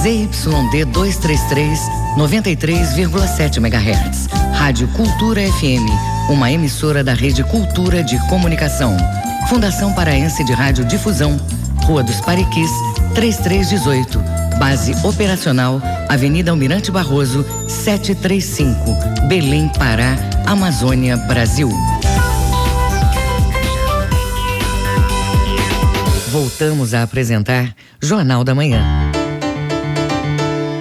[0.03, 1.79] ZYD 233,
[2.19, 4.27] 93,7 MHz.
[4.53, 8.97] Rádio Cultura FM, uma emissora da Rede Cultura de Comunicação.
[9.49, 11.37] Fundação Paraense de Rádio Difusão,
[11.85, 12.71] Rua dos Pariquis,
[13.15, 14.19] 3318.
[14.59, 21.69] Base operacional, Avenida Almirante Barroso, 735, Belém, Pará, Amazônia, Brasil.
[26.31, 28.83] Voltamos a apresentar Jornal da Manhã.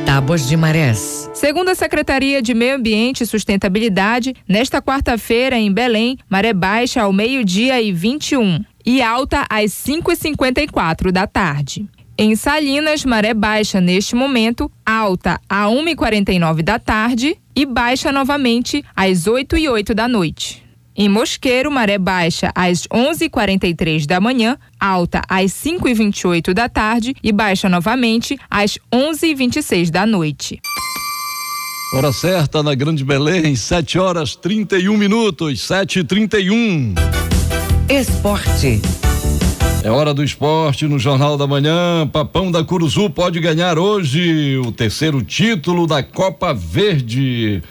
[0.05, 1.29] Tábuas de Marés.
[1.33, 7.11] Segundo a Secretaria de Meio Ambiente e Sustentabilidade, nesta quarta-feira em Belém, maré baixa ao
[7.11, 11.87] meio-dia e 21 e alta às 5h54 da tarde.
[12.17, 19.27] Em Salinas, maré baixa neste momento, alta a 1h49 da tarde e baixa novamente às
[19.27, 20.63] 8 e 8 da noite.
[20.95, 27.69] Em Mosqueiro, maré baixa às 11h43 da manhã, alta às 5h28 da tarde e baixa
[27.69, 30.59] novamente às 11h26 da noite.
[31.93, 36.93] Hora certa na Grande Belém, 7 horas 31 minutos, 7 e 31
[37.89, 38.81] Esporte.
[39.83, 42.07] É hora do esporte no Jornal da Manhã.
[42.07, 47.63] Papão da Curuzu pode ganhar hoje o terceiro título da Copa Verde.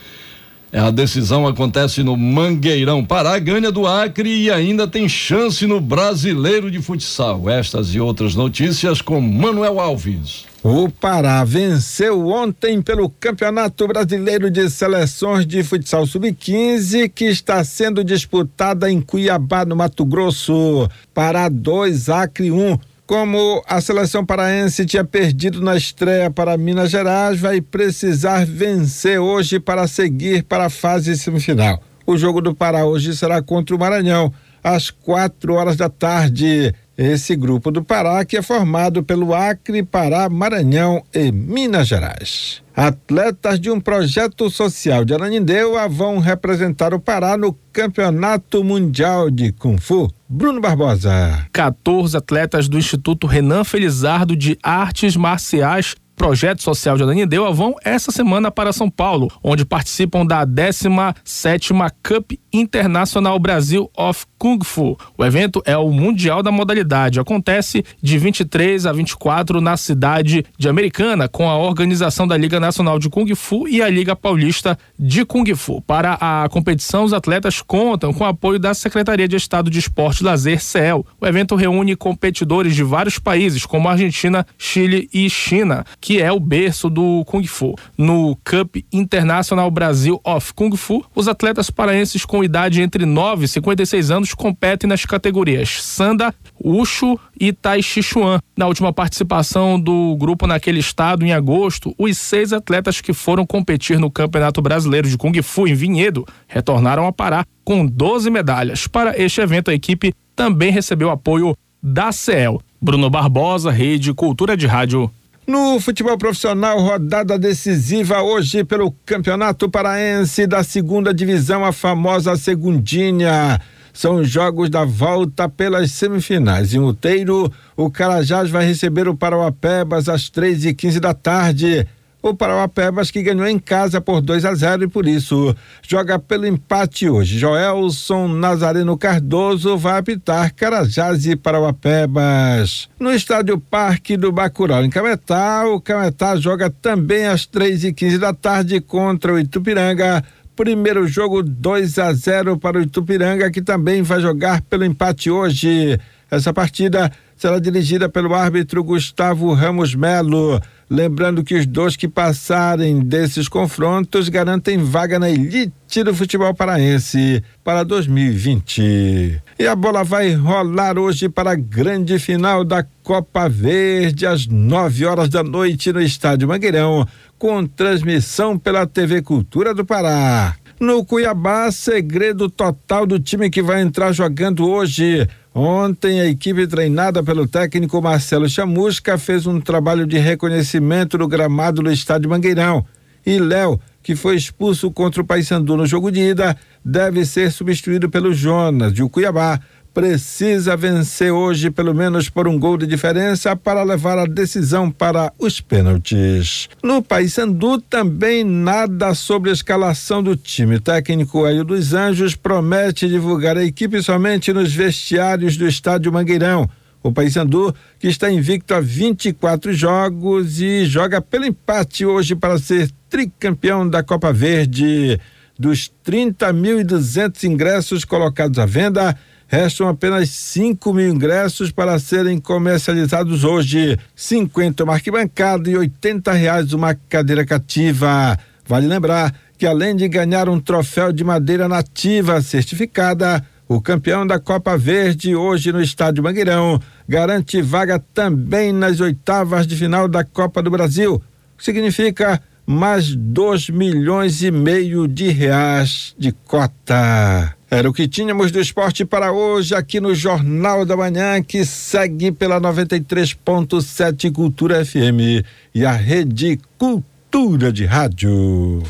[0.72, 3.04] A decisão acontece no Mangueirão.
[3.04, 7.48] Pará ganha do Acre e ainda tem chance no Brasileiro de Futsal.
[7.48, 10.49] Estas e outras notícias com Manuel Alves.
[10.62, 18.04] O Pará venceu ontem pelo Campeonato Brasileiro de Seleções de Futsal Sub-15, que está sendo
[18.04, 20.86] disputada em Cuiabá, no Mato Grosso.
[21.14, 22.72] Pará 2, Acre 1.
[22.72, 22.78] Um.
[23.06, 29.58] Como a seleção paraense tinha perdido na estreia para Minas Gerais, vai precisar vencer hoje
[29.58, 31.82] para seguir para a fase semifinal.
[32.06, 34.30] O jogo do Pará hoje será contra o Maranhão,
[34.62, 36.74] às quatro horas da tarde.
[37.02, 42.62] Esse grupo do Pará que é formado pelo Acre, Pará, Maranhão e Minas Gerais.
[42.76, 49.50] Atletas de um projeto social de Ananindeua vão representar o Pará no Campeonato Mundial de
[49.50, 50.12] Kung Fu.
[50.28, 51.46] Bruno Barbosa.
[51.54, 58.12] 14 atletas do Instituto Renan Felizardo de Artes Marciais Projeto Social de Ananindeua vão essa
[58.12, 64.96] semana para São Paulo, onde participam da 17ª Cup Internacional Brasil of Kung Fu.
[65.16, 67.20] O evento é o mundial da modalidade.
[67.20, 72.98] Acontece de 23 a 24 na cidade de Americana, com a organização da Liga Nacional
[72.98, 75.80] de Kung Fu e a Liga Paulista de Kung Fu.
[75.82, 80.20] Para a competição, os atletas contam com o apoio da Secretaria de Estado de Esporte
[80.20, 81.06] e Lazer, CEL.
[81.20, 86.40] O evento reúne competidores de vários países, como Argentina, Chile e China, que é o
[86.40, 87.74] berço do Kung Fu.
[87.96, 93.44] No Cup Internacional Brasil of Kung Fu, os atletas paraenses com com idade entre 9
[93.44, 98.40] e 56 anos competem nas categorias Sanda, Ucho e Taixichuan.
[98.56, 103.98] Na última participação do grupo naquele estado, em agosto, os seis atletas que foram competir
[103.98, 108.86] no Campeonato Brasileiro de Kung Fu em Vinhedo retornaram a Pará com 12 medalhas.
[108.86, 112.58] Para este evento, a equipe também recebeu apoio da CEL.
[112.80, 115.10] Bruno Barbosa, Rede Cultura de Rádio.
[115.50, 123.60] No futebol profissional, rodada decisiva hoje pelo Campeonato Paraense da segunda divisão, a famosa Segundinha.
[123.92, 126.72] São os jogos da volta pelas semifinais.
[126.72, 131.84] Em Uteiro, o Carajás vai receber o Parauapebas às três e quinze da tarde
[132.22, 135.54] o Parauapebas que ganhou em casa por 2 a 0 e por isso
[135.86, 137.38] joga pelo empate hoje.
[137.38, 142.88] Joelson Nazareno Cardoso vai apitar Carajás e Parauapebas.
[142.98, 148.18] No estádio Parque do Bacurau, em Cametá, o Cametá joga também às 3 e 15
[148.18, 150.22] da tarde contra o Itupiranga.
[150.54, 155.98] Primeiro jogo 2 a 0 para o Itupiranga, que também vai jogar pelo empate hoje.
[156.30, 157.10] Essa partida
[157.40, 160.60] será dirigida pelo árbitro Gustavo Ramos Melo.
[160.90, 167.42] Lembrando que os dois que passarem desses confrontos garantem vaga na elite do futebol paraense
[167.64, 169.40] para 2020.
[169.58, 175.06] E a bola vai rolar hoje para a grande final da Copa Verde às 9
[175.06, 180.56] horas da noite no Estádio Mangueirão, com transmissão pela TV Cultura do Pará.
[180.78, 185.26] No Cuiabá, segredo total do time que vai entrar jogando hoje.
[185.52, 191.82] Ontem, a equipe treinada pelo técnico Marcelo Chamusca fez um trabalho de reconhecimento no gramado
[191.82, 192.86] do estádio Mangueirão.
[193.26, 198.08] E Léo, que foi expulso contra o Paysandu no jogo de ida, deve ser substituído
[198.08, 199.60] pelo Jonas de Cuiabá
[199.92, 205.32] precisa vencer hoje pelo menos por um gol de diferença para levar a decisão para
[205.38, 206.68] os pênaltis.
[206.82, 210.76] No Paysandu também nada sobre a escalação do time.
[210.76, 216.68] O técnico Hélio dos Anjos promete divulgar a equipe somente nos vestiários do estádio Mangueirão.
[217.02, 222.90] O Paysandu, que está invicto a 24 jogos e joga pelo empate hoje para ser
[223.08, 225.18] tricampeão da Copa Verde.
[225.58, 229.16] Dos 30.200 ingressos colocados à venda,
[229.50, 233.98] Restam apenas 5 mil ingressos para serem comercializados hoje.
[234.14, 238.38] 50 uma arquibancada e 80 reais uma cadeira cativa.
[238.64, 244.38] Vale lembrar que além de ganhar um troféu de madeira nativa certificada, o campeão da
[244.38, 250.62] Copa Verde hoje no Estádio Mangueirão garante vaga também nas oitavas de final da Copa
[250.62, 251.20] do Brasil.
[251.58, 257.56] Significa mais dois milhões e meio de reais de cota.
[257.70, 262.32] Era o que tínhamos do esporte para hoje aqui no Jornal da Manhã, que segue
[262.32, 268.82] pela 93.7 Cultura FM e a Rede Cultura de Rádio.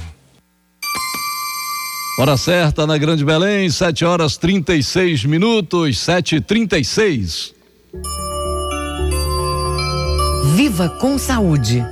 [2.18, 7.52] Hora certa na Grande Belém, 7 horas 36 minutos, 7h36.
[10.56, 11.84] Viva com saúde.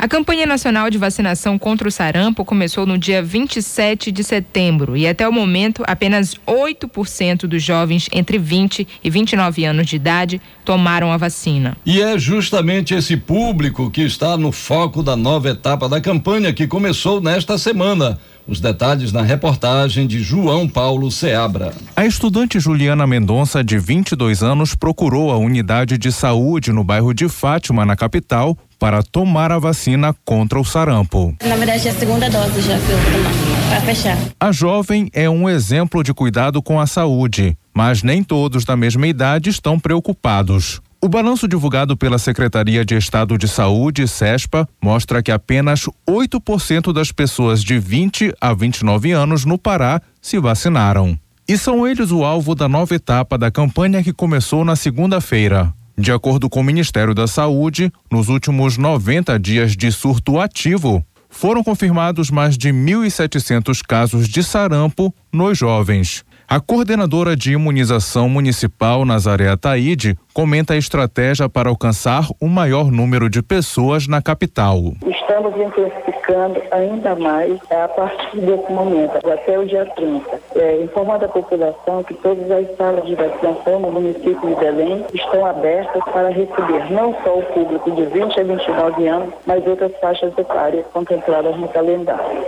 [0.00, 5.08] A campanha nacional de vacinação contra o sarampo começou no dia 27 de setembro e
[5.08, 11.10] até o momento apenas 8% dos jovens entre 20 e 29 anos de idade tomaram
[11.10, 11.76] a vacina.
[11.84, 16.68] E é justamente esse público que está no foco da nova etapa da campanha que
[16.68, 18.20] começou nesta semana.
[18.46, 21.74] Os detalhes na reportagem de João Paulo Seabra.
[21.96, 27.28] A estudante Juliana Mendonça, de 22 anos, procurou a unidade de saúde no bairro de
[27.28, 31.34] Fátima, na capital, para tomar a vacina contra o sarampo.
[31.44, 34.18] Na verdade, é a segunda dose já que eu vou tomar, para fechar.
[34.38, 39.06] A jovem é um exemplo de cuidado com a saúde, mas nem todos da mesma
[39.06, 40.80] idade estão preocupados.
[41.00, 47.12] O balanço divulgado pela Secretaria de Estado de Saúde, SESPA, mostra que apenas 8% das
[47.12, 51.16] pessoas de 20 a 29 anos no Pará se vacinaram.
[51.48, 55.72] E são eles o alvo da nova etapa da campanha que começou na segunda-feira.
[55.98, 61.64] De acordo com o Ministério da Saúde, nos últimos 90 dias de surto ativo, foram
[61.64, 66.24] confirmados mais de 1.700 casos de sarampo nos jovens.
[66.50, 73.28] A coordenadora de imunização municipal, Nazaré Ataíde, comenta a estratégia para alcançar o maior número
[73.28, 74.78] de pessoas na capital.
[75.06, 81.28] Estamos intensificando ainda mais a partir desse momento, até o dia 30, é, informando a
[81.28, 86.90] população que todas as salas de vacinação no município de Belém estão abertas para receber
[86.90, 91.68] não só o público de 20 a 29 anos, mas outras faixas etárias contempladas no
[91.68, 92.38] calendário.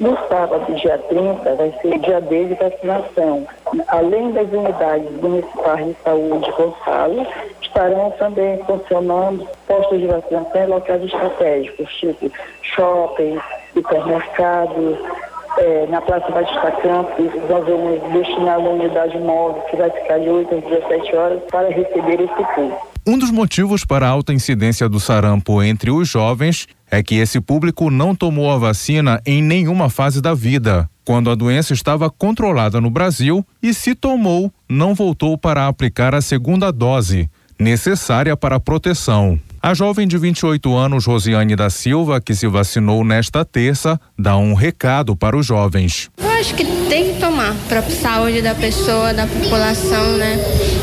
[0.00, 3.46] No sábado, dia 30, vai ser o dia D de vacinação
[3.88, 7.26] além das unidades municipais de saúde Gonçalo,
[7.60, 12.30] estarão também funcionando postos de vacinação em locais estratégicos, tipo
[12.62, 13.38] shopping,
[13.74, 14.98] supermercados,
[15.58, 20.28] é, na Praça Batista Campos, nós vamos destinar uma unidade móvel que vai ficar de
[20.28, 22.88] 8 às 17 horas para receber esse público.
[23.06, 27.40] Um dos motivos para a alta incidência do sarampo entre os jovens é que esse
[27.40, 30.88] público não tomou a vacina em nenhuma fase da vida.
[31.10, 36.20] Quando a doença estava controlada no Brasil e se tomou, não voltou para aplicar a
[36.20, 39.36] segunda dose, necessária para a proteção.
[39.60, 44.54] A jovem de 28 anos, Rosiane da Silva, que se vacinou nesta terça, dá um
[44.54, 46.08] recado para os jovens.
[46.40, 50.38] Acho que tem que tomar para a saúde da pessoa, da população, né?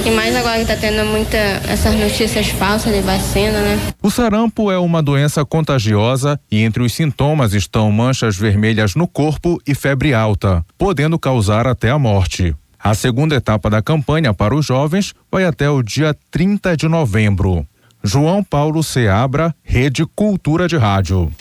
[0.06, 3.80] E mais agora que está tendo muita essas notícias falsas de vacina, né?
[4.04, 9.60] O sarampo é uma doença contagiosa e entre os sintomas estão manchas vermelhas no corpo
[9.66, 12.56] e febre alta, podendo causar até a morte.
[12.80, 17.66] A segunda etapa da campanha para os jovens vai até o dia 30 de novembro.
[18.04, 21.32] João Paulo Seabra, Rede Cultura de Rádio.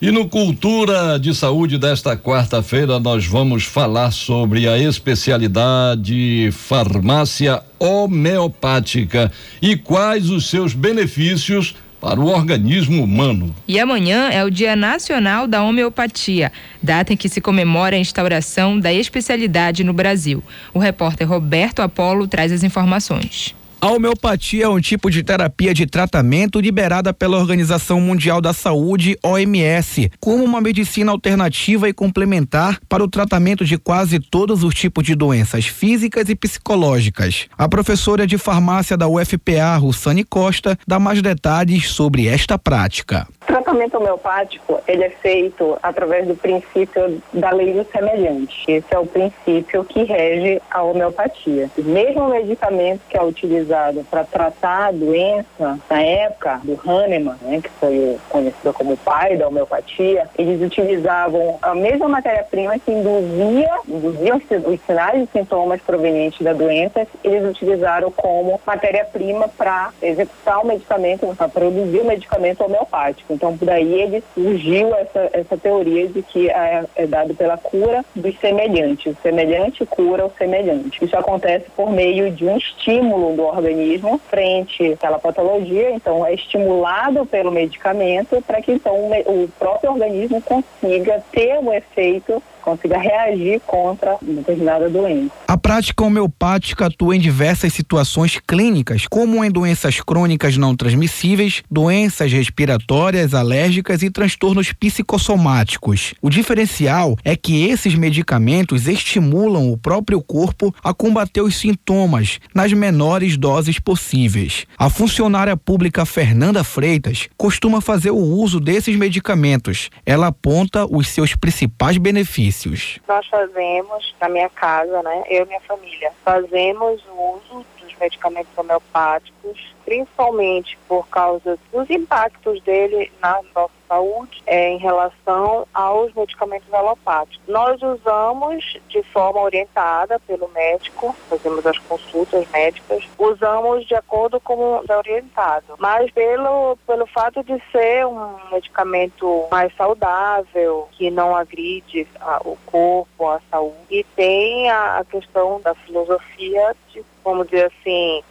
[0.00, 9.32] E no Cultura de Saúde desta quarta-feira nós vamos falar sobre a especialidade farmácia homeopática
[9.60, 13.52] e quais os seus benefícios para o organismo humano.
[13.66, 18.78] E amanhã é o Dia Nacional da Homeopatia, data em que se comemora a instauração
[18.78, 20.44] da especialidade no Brasil.
[20.72, 23.57] O repórter Roberto Apolo traz as informações.
[23.80, 29.16] A homeopatia é um tipo de terapia de tratamento liberada pela Organização Mundial da Saúde,
[29.24, 35.04] OMS, como uma medicina alternativa e complementar para o tratamento de quase todos os tipos
[35.04, 37.46] de doenças físicas e psicológicas.
[37.56, 43.28] A professora de farmácia da UFPA, Russane Costa, dá mais detalhes sobre esta prática.
[43.48, 48.70] Tratamento homeopático ele é feito através do princípio da lei do semelhante.
[48.70, 51.70] Esse é o princípio que rege a homeopatia.
[51.78, 57.62] O mesmo medicamento que é utilizado para tratar a doença na época do Hahnemann, né,
[57.62, 63.70] que foi conhecido como o pai da homeopatia, eles utilizavam a mesma matéria-prima que induzia,
[63.88, 70.66] induzia os sinais e sintomas provenientes da doença, eles utilizaram como matéria-prima para executar o
[70.66, 73.37] medicamento, para produzir o medicamento homeopático.
[73.38, 78.04] Então, por aí ele surgiu essa, essa teoria de que é, é dado pela cura
[78.16, 79.16] dos semelhantes.
[79.16, 81.04] O semelhante cura o semelhante.
[81.04, 85.92] Isso acontece por meio de um estímulo do organismo frente àquela patologia.
[85.92, 92.42] Então, é estimulado pelo medicamento para que então o próprio organismo consiga ter o efeito
[92.68, 95.30] consiga reagir contra determinada doença.
[95.46, 102.30] A prática homeopática atua em diversas situações clínicas, como em doenças crônicas não transmissíveis, doenças
[102.30, 106.12] respiratórias, alérgicas e transtornos psicossomáticos.
[106.20, 112.70] O diferencial é que esses medicamentos estimulam o próprio corpo a combater os sintomas nas
[112.74, 114.66] menores doses possíveis.
[114.76, 119.88] A funcionária pública Fernanda Freitas costuma fazer o uso desses medicamentos.
[120.04, 123.00] Ela aponta os seus principais benefícios benefícios?
[123.06, 127.66] Nós fazemos, na minha casa, né, eu e minha família, fazemos o uso
[127.98, 136.12] medicamentos homeopáticos, principalmente por causa dos impactos dele na nossa saúde é, em relação aos
[136.12, 137.40] medicamentos alopáticos.
[137.48, 144.54] Nós usamos de forma orientada pelo médico, fazemos as consultas médicas, usamos de acordo com
[144.54, 152.06] o orientado, mas pelo, pelo fato de ser um medicamento mais saudável, que não agride
[152.20, 157.66] a, o corpo, a saúde, e tem a, a questão da filosofia de, vamos dizer
[157.66, 158.22] assim,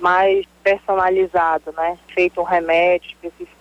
[0.00, 1.98] mais personalizado, né?
[2.14, 3.16] Feito um remédio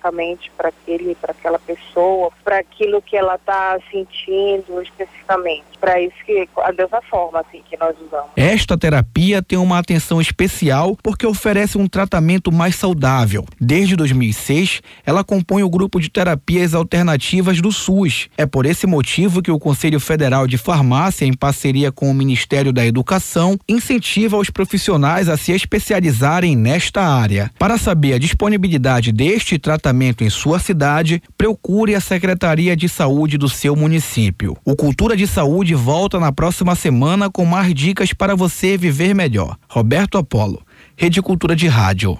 [0.07, 5.63] especificamente para aquele, para aquela pessoa, para aquilo que ela está sentindo especificamente.
[5.79, 8.31] Para isso que dessa forma assim que nós usamos.
[8.35, 13.45] Esta terapia tem uma atenção especial porque oferece um tratamento mais saudável.
[13.59, 18.29] Desde 2006, ela compõe o grupo de terapias alternativas do SUS.
[18.37, 22.73] É por esse motivo que o Conselho Federal de Farmácia, em parceria com o Ministério
[22.73, 27.51] da Educação, incentiva os profissionais a se especializarem nesta nesta área.
[27.59, 33.49] Para saber a disponibilidade deste tratamento em sua cidade, procure a Secretaria de Saúde do
[33.49, 34.55] seu município.
[34.63, 39.57] O Cultura de Saúde volta na próxima semana com mais dicas para você viver melhor.
[39.69, 40.61] Roberto Apolo,
[40.95, 42.17] Rede Cultura de Rádio.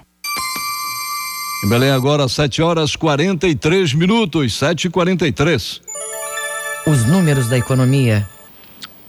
[1.63, 5.81] Em Belém agora 7 horas 43 minutos, 7 e 43
[6.85, 8.27] Os números da economia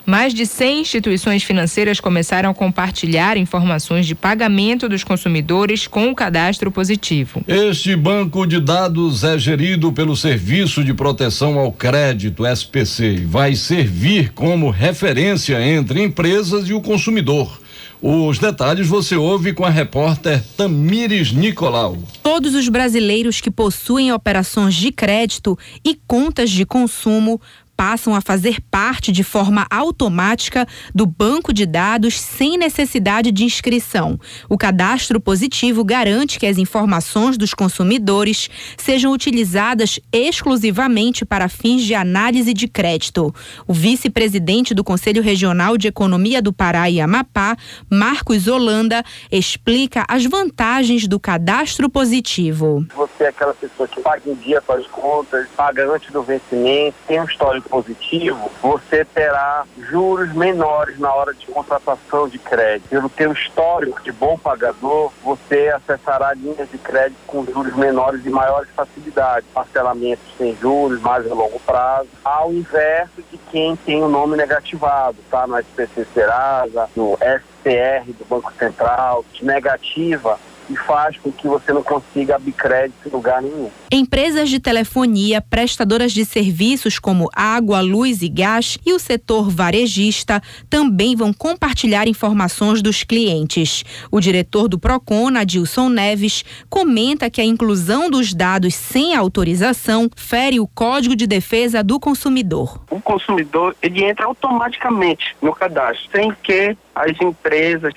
[0.09, 6.15] mais de 100 instituições financeiras começaram a compartilhar informações de pagamento dos consumidores com o
[6.15, 7.45] cadastro positivo.
[7.47, 13.55] Este banco de dados é gerido pelo Serviço de Proteção ao Crédito, SPC, e vai
[13.55, 17.61] servir como referência entre empresas e o consumidor.
[18.01, 21.99] Os detalhes você ouve com a repórter Tamires Nicolau.
[22.23, 27.41] Todos os brasileiros que possuem operações de crédito e contas de consumo
[27.79, 34.19] passam a fazer parte de forma automática do banco de dados sem necessidade de inscrição.
[34.49, 41.95] O cadastro positivo garante que as informações dos consumidores sejam utilizadas exclusivamente para fins de
[41.95, 43.33] análise de crédito.
[43.65, 47.57] O vice-presidente do Conselho Regional de Economia do Pará e Amapá,
[47.89, 52.85] Marcos Holanda, explica as vantagens do cadastro positivo.
[52.97, 57.21] Você é aquela pessoa que paga em dia suas contas, paga antes do vencimento, tem
[57.21, 62.89] um histórico positivo, você terá juros menores na hora de contratação de crédito.
[62.89, 68.31] Pelo teu histórico de bom pagador, você acessará linhas de crédito com juros menores e
[68.31, 74.09] maiores facilidades, parcelamentos sem juros, mais a longo prazo, ao inverso de quem tem o
[74.09, 75.47] nome negativado, tá?
[75.47, 80.39] No SPC Serasa, no SCR do Banco Central, negativa
[80.71, 83.71] e faz com que você não consiga abrir crédito em lugar nenhum.
[83.91, 90.43] Empresas de telefonia, prestadoras de serviços como água, luz e gás e o setor varejista
[90.69, 93.85] também vão compartilhar informações dos clientes.
[94.11, 100.61] O diretor do Procon, Adilson Neves, comenta que a inclusão dos dados sem autorização fere
[100.61, 102.81] o Código de Defesa do Consumidor.
[102.91, 107.95] O consumidor ele entra automaticamente no cadastro, sem que as empresas,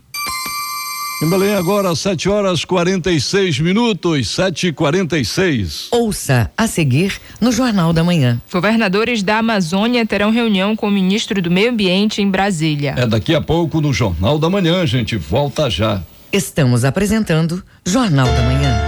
[1.22, 7.92] Em Belém agora, 7 horas 46 minutos, 7 e 46 Ouça a seguir no Jornal
[7.92, 8.42] da Manhã.
[8.50, 12.94] Governadores da Amazônia terão reunião com o ministro do Meio Ambiente em Brasília.
[12.96, 15.16] É daqui a pouco no Jornal da Manhã, gente.
[15.16, 16.02] Volta já.
[16.32, 18.80] Estamos apresentando Jornal da Manhã.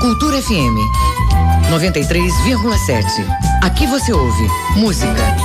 [0.00, 1.09] Cultura FM
[1.70, 3.24] 93,7.
[3.62, 5.36] Aqui você ouve música,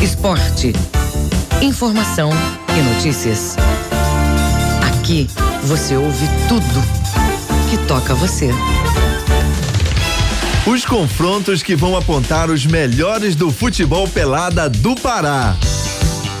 [0.00, 0.72] esporte,
[1.60, 2.30] informação
[2.68, 3.56] e notícias.
[4.92, 5.28] Aqui
[5.64, 6.64] você ouve tudo
[7.68, 8.50] que toca você.
[10.68, 15.56] Os confrontos que vão apontar os melhores do futebol pelada do Pará.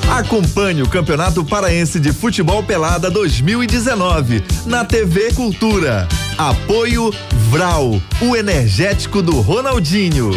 [0.08, 6.06] Acompanhe o Campeonato Paraense de Futebol Pelada 2019 na TV Cultura.
[6.38, 7.10] Apoio
[7.50, 10.30] Vral, o energético do Ronaldinho.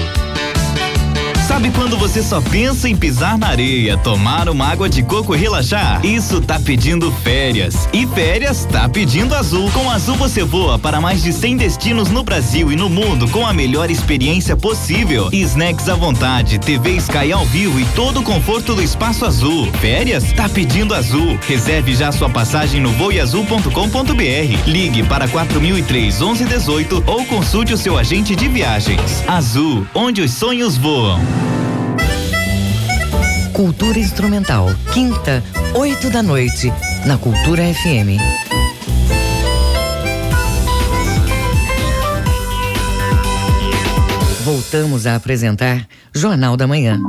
[1.55, 5.37] Sabe quando você só pensa em pisar na areia, tomar uma água de coco e
[5.37, 6.05] relaxar?
[6.05, 7.87] Isso tá pedindo férias.
[7.93, 9.71] E férias tá pedindo Azul.
[9.71, 13.47] Com Azul você voa para mais de 100 destinos no Brasil e no mundo com
[13.47, 15.29] a melhor experiência possível.
[15.31, 19.71] Snacks à vontade, TV Sky ao vivo e todo o conforto do espaço azul.
[19.79, 20.33] Férias?
[20.33, 21.39] Tá pedindo Azul.
[21.47, 24.67] Reserve já sua passagem no voeazul.com.br.
[24.67, 29.23] Ligue para 4003 1118 ou consulte o seu agente de viagens.
[29.25, 31.44] Azul, onde os sonhos voam.
[33.55, 35.41] Cultura Instrumental, quinta,
[35.75, 36.73] oito da noite,
[37.05, 38.19] na Cultura FM.
[44.43, 46.99] Voltamos a apresentar Jornal da Manhã.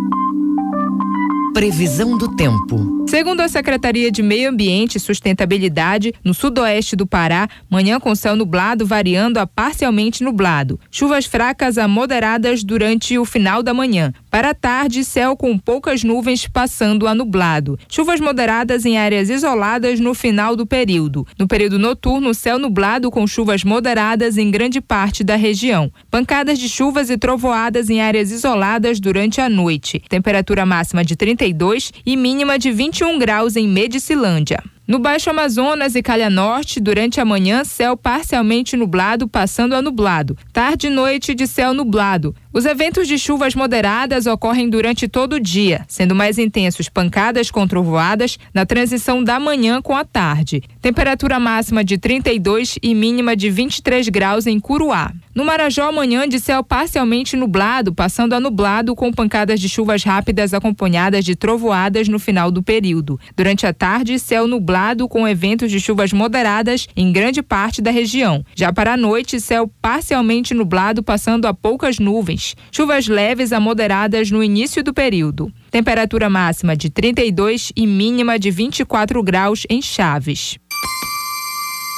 [1.52, 3.04] Previsão do tempo.
[3.08, 8.34] Segundo a Secretaria de Meio Ambiente e Sustentabilidade, no sudoeste do Pará, manhã com céu
[8.34, 10.78] nublado variando a parcialmente nublado.
[10.90, 14.12] Chuvas fracas a moderadas durante o final da manhã.
[14.28, 17.78] Para a tarde, céu com poucas nuvens passando a nublado.
[17.88, 21.24] Chuvas moderadas em áreas isoladas no final do período.
[21.38, 25.92] No período noturno, céu nublado com chuvas moderadas em grande parte da região.
[26.10, 30.02] Pancadas de chuvas e trovoadas em áreas isoladas durante a noite.
[30.08, 34.64] Temperatura máxima de 32 e mínima de 20 21 graus em Medicilândia.
[34.88, 40.34] No Baixo Amazonas e Calha Norte, durante a manhã, céu parcialmente nublado, passando a nublado.
[40.50, 42.34] Tarde e noite de céu nublado.
[42.56, 47.66] Os eventos de chuvas moderadas ocorrem durante todo o dia, sendo mais intensos pancadas com
[47.66, 50.62] trovoadas na transição da manhã com a tarde.
[50.80, 55.12] Temperatura máxima de 32 e mínima de 23 graus em Curuá.
[55.34, 60.54] No Marajó, amanhã de céu parcialmente nublado, passando a nublado com pancadas de chuvas rápidas
[60.54, 63.20] acompanhadas de trovoadas no final do período.
[63.36, 68.42] Durante a tarde, céu nublado com eventos de chuvas moderadas em grande parte da região.
[68.54, 72.45] Já para a noite, céu parcialmente nublado, passando a poucas nuvens.
[72.70, 75.50] Chuvas leves a moderadas no início do período.
[75.70, 80.58] Temperatura máxima de 32 e mínima de 24 graus em Chaves.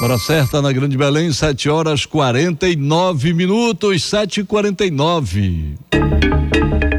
[0.01, 5.75] Hora certa na Grande Belém, 7 horas 49 minutos, 7 e 49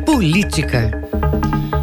[0.06, 1.09] Política.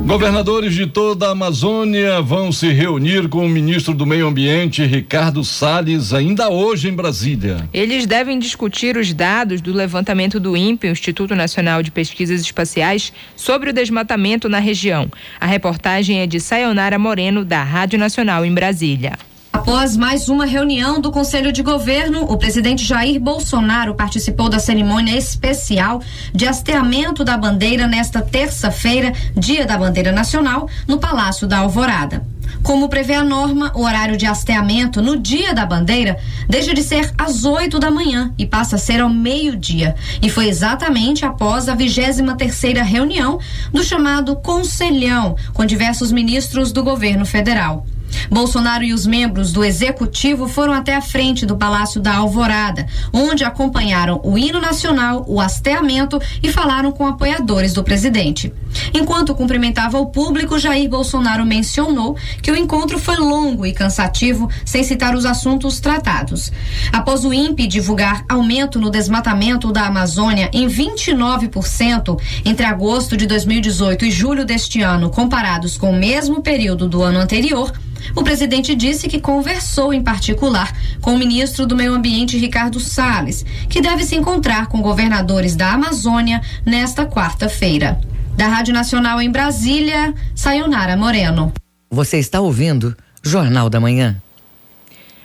[0.06, 5.42] Governadores de toda a Amazônia vão se reunir com o ministro do Meio Ambiente, Ricardo
[5.42, 7.68] Salles, ainda hoje em Brasília.
[7.72, 13.70] Eles devem discutir os dados do levantamento do INPE, Instituto Nacional de Pesquisas Espaciais, sobre
[13.70, 15.10] o desmatamento na região.
[15.40, 19.18] A reportagem é de Sayonara Moreno, da Rádio Nacional em Brasília.
[19.66, 25.18] Após mais uma reunião do Conselho de Governo, o presidente Jair Bolsonaro participou da cerimônia
[25.18, 26.00] especial
[26.32, 32.24] de hasteamento da bandeira nesta terça-feira, Dia da Bandeira Nacional, no Palácio da Alvorada.
[32.62, 36.16] Como prevê a norma, o horário de hasteamento no dia da bandeira
[36.48, 39.96] deixa de ser às 8 da manhã e passa a ser ao meio-dia.
[40.22, 43.40] E foi exatamente após a 23 terceira reunião
[43.72, 47.84] do chamado Conselhão, com diversos ministros do governo federal.
[48.30, 53.44] Bolsonaro e os membros do executivo foram até a frente do Palácio da Alvorada, onde
[53.44, 58.52] acompanharam o hino nacional, o hasteamento e falaram com apoiadores do presidente.
[58.94, 64.82] Enquanto cumprimentava o público, Jair Bolsonaro mencionou que o encontro foi longo e cansativo, sem
[64.82, 66.52] citar os assuntos tratados.
[66.92, 74.04] Após o INPE divulgar aumento no desmatamento da Amazônia em 29% entre agosto de 2018
[74.04, 77.72] e julho deste ano, comparados com o mesmo período do ano anterior,
[78.14, 83.44] o presidente disse que conversou em particular com o ministro do Meio Ambiente, Ricardo Salles,
[83.68, 87.98] que deve se encontrar com governadores da Amazônia nesta quarta-feira.
[88.36, 91.54] Da Rádio Nacional em Brasília, Sayonara Moreno.
[91.90, 94.20] Você está ouvindo Jornal da Manhã.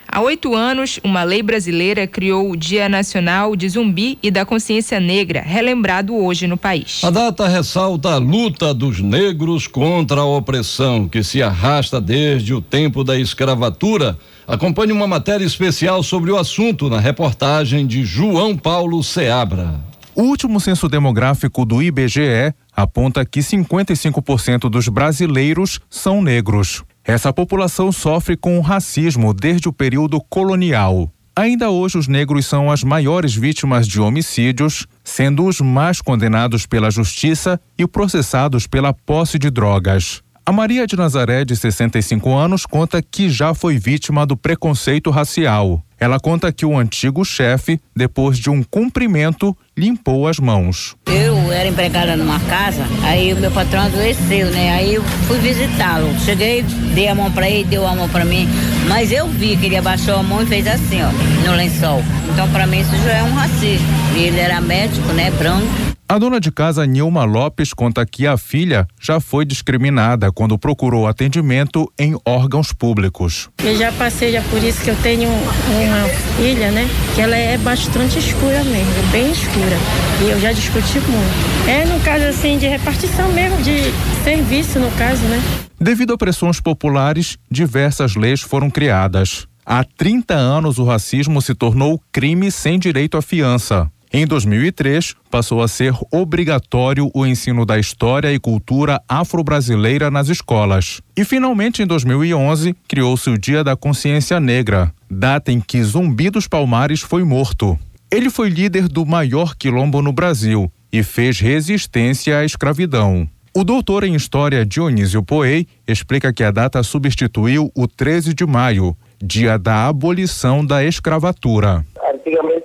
[0.08, 4.98] Há oito anos, uma lei brasileira criou o Dia Nacional de Zumbi e da Consciência
[4.98, 7.02] Negra, relembrado hoje no país.
[7.04, 12.62] A data ressalta a luta dos negros contra a opressão, que se arrasta desde o
[12.62, 14.18] tempo da escravatura.
[14.48, 19.91] Acompanhe uma matéria especial sobre o assunto na reportagem de João Paulo Seabra.
[20.14, 26.84] O último censo demográfico do IBGE aponta que 55% dos brasileiros são negros.
[27.04, 31.10] Essa população sofre com o racismo desde o período colonial.
[31.34, 36.92] Ainda hoje, os negros são as maiores vítimas de homicídios, sendo os mais condenados pela
[36.92, 40.22] justiça e processados pela posse de drogas.
[40.44, 45.84] A Maria de Nazaré, de 65 anos, conta que já foi vítima do preconceito racial.
[46.00, 50.96] Ela conta que o antigo chefe, depois de um cumprimento, limpou as mãos.
[51.06, 54.72] Eu era empregada numa casa, aí o meu patrão adoeceu, né?
[54.72, 56.12] Aí eu fui visitá-lo.
[56.26, 56.64] Cheguei,
[56.96, 58.50] dei a mão para ele, deu a mão para mim,
[58.88, 61.12] mas eu vi que ele abaixou a mão e fez assim, ó,
[61.48, 62.04] no lençol.
[62.34, 63.88] Então para mim isso já é um racismo.
[64.18, 65.91] E ele era médico, né, branco.
[66.12, 71.08] A dona de casa Nilma Lopes conta que a filha já foi discriminada quando procurou
[71.08, 73.50] atendimento em órgãos públicos.
[73.64, 76.86] Eu já passei já por isso que eu tenho uma filha, né?
[77.16, 79.78] Que ela é bastante escura mesmo, bem escura.
[80.22, 81.70] E eu já discuti muito.
[81.70, 83.78] É no caso assim de repartição mesmo, de
[84.26, 85.42] serviço no caso, né?
[85.80, 89.48] Devido a pressões populares, diversas leis foram criadas.
[89.66, 93.90] Há 30 anos o racismo se tornou crime sem direito à fiança.
[94.14, 101.00] Em 2003, passou a ser obrigatório o ensino da história e cultura afro-brasileira nas escolas.
[101.16, 106.46] E finalmente, em 2011, criou-se o Dia da Consciência Negra, data em que Zumbi dos
[106.46, 107.80] Palmares foi morto.
[108.12, 113.26] Ele foi líder do maior quilombo no Brasil e fez resistência à escravidão.
[113.56, 118.96] O doutor em História Dionísio Poei explica que a data substituiu o 13 de maio,
[119.24, 121.86] dia da abolição da escravatura.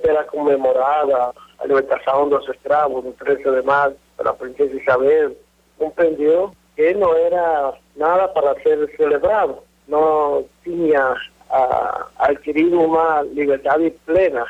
[0.07, 5.37] Era comemorada a libertação dos escravos no 13 de maio pela princesa Isabel.
[5.79, 11.15] Compreendeu que não era nada para ser celebrado, não tinha
[11.51, 14.45] ah, adquirido uma liberdade plena.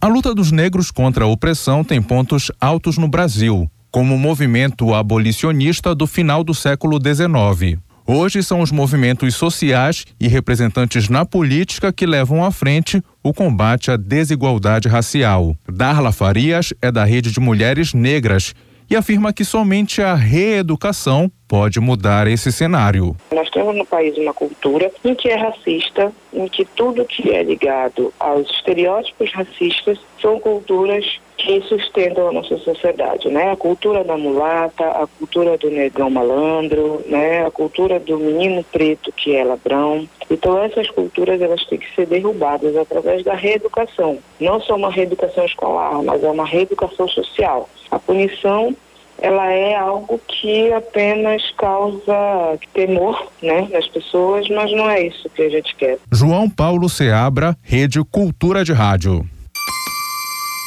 [0.00, 4.94] A luta dos negros contra a opressão tem pontos altos no Brasil como o movimento
[4.94, 7.80] abolicionista do final do século XIX.
[8.12, 13.88] Hoje são os movimentos sociais e representantes na política que levam à frente o combate
[13.88, 15.54] à desigualdade racial.
[15.68, 18.52] Darla Farias é da Rede de Mulheres Negras
[18.90, 23.14] e afirma que somente a reeducação pode mudar esse cenário.
[23.32, 27.44] Nós temos no país uma cultura em que é racista, em que tudo que é
[27.44, 33.50] ligado aos estereótipos racistas são culturas que sustentam a nossa sociedade, né?
[33.50, 37.46] A cultura da mulata, a cultura do negão malandro, né?
[37.46, 40.06] A cultura do menino preto que é ladrão.
[40.30, 44.18] Então essas culturas elas têm que ser derrubadas através da reeducação.
[44.38, 47.68] Não só uma reeducação escolar, mas é uma reeducação social.
[47.90, 48.76] A punição
[49.18, 55.42] ela é algo que apenas causa temor né, nas pessoas, mas não é isso que
[55.42, 55.98] a gente quer.
[56.10, 59.26] João Paulo Seabra, Rede Cultura de Rádio.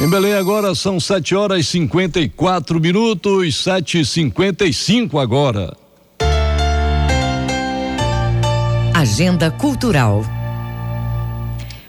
[0.03, 5.77] Em Belém agora são 7 horas e 54 minutos, 7 e 55 agora.
[8.93, 10.25] Agenda Cultural.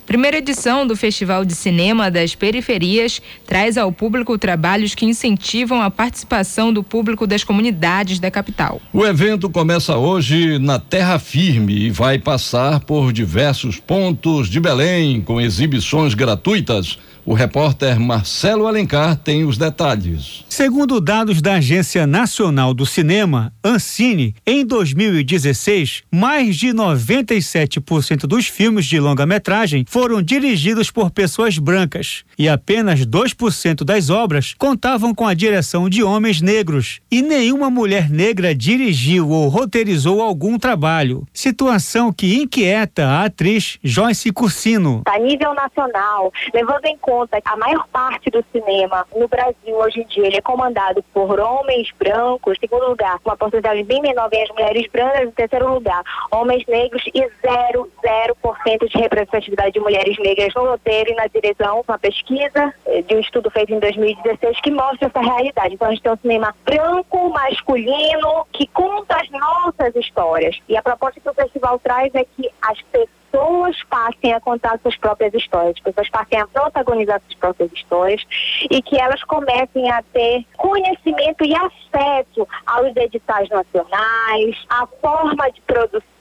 [0.06, 5.90] Primeira edição do Festival de Cinema das Periferias traz ao público trabalhos que incentivam a
[5.90, 8.80] participação do público das comunidades da capital.
[8.92, 15.20] O evento começa hoje na Terra Firme e vai passar por diversos pontos de Belém
[15.20, 16.96] com exibições gratuitas
[17.26, 20.44] o repórter Marcelo Alencar tem os detalhes.
[20.48, 28.84] Segundo dados da Agência Nacional do Cinema, Ancine, em 2016, mais de 97% dos filmes
[28.84, 35.34] de longa-metragem foram dirigidos por pessoas brancas e apenas 2% das obras contavam com a
[35.34, 41.26] direção de homens negros e nenhuma mulher negra dirigiu ou roteirizou algum trabalho.
[41.32, 45.02] Situação que inquieta a atriz Joyce Cursino.
[45.06, 50.00] A nível nacional, levando em conta conta a maior parte do cinema no Brasil hoje
[50.00, 54.28] em dia ele é comandado por homens brancos, em segundo lugar, uma porcentagem bem menor
[54.28, 56.02] vem as mulheres brancas, em terceiro lugar,
[56.32, 61.14] homens negros e zero, zero por cento de representatividade de mulheres negras no roteiro e
[61.14, 65.74] na direção, uma pesquisa eh, de um estudo feito em 2016 que mostra essa realidade.
[65.74, 70.58] Então a gente tem um cinema branco, masculino, que conta as nossas histórias.
[70.68, 74.78] E a proposta que o festival traz é que as pessoas pessoas passem a contar
[74.80, 78.22] suas próprias histórias, as pessoas passem a protagonizar suas próprias histórias
[78.70, 85.60] e que elas comecem a ter conhecimento e acesso aos editais nacionais, à forma de
[85.62, 86.13] produção,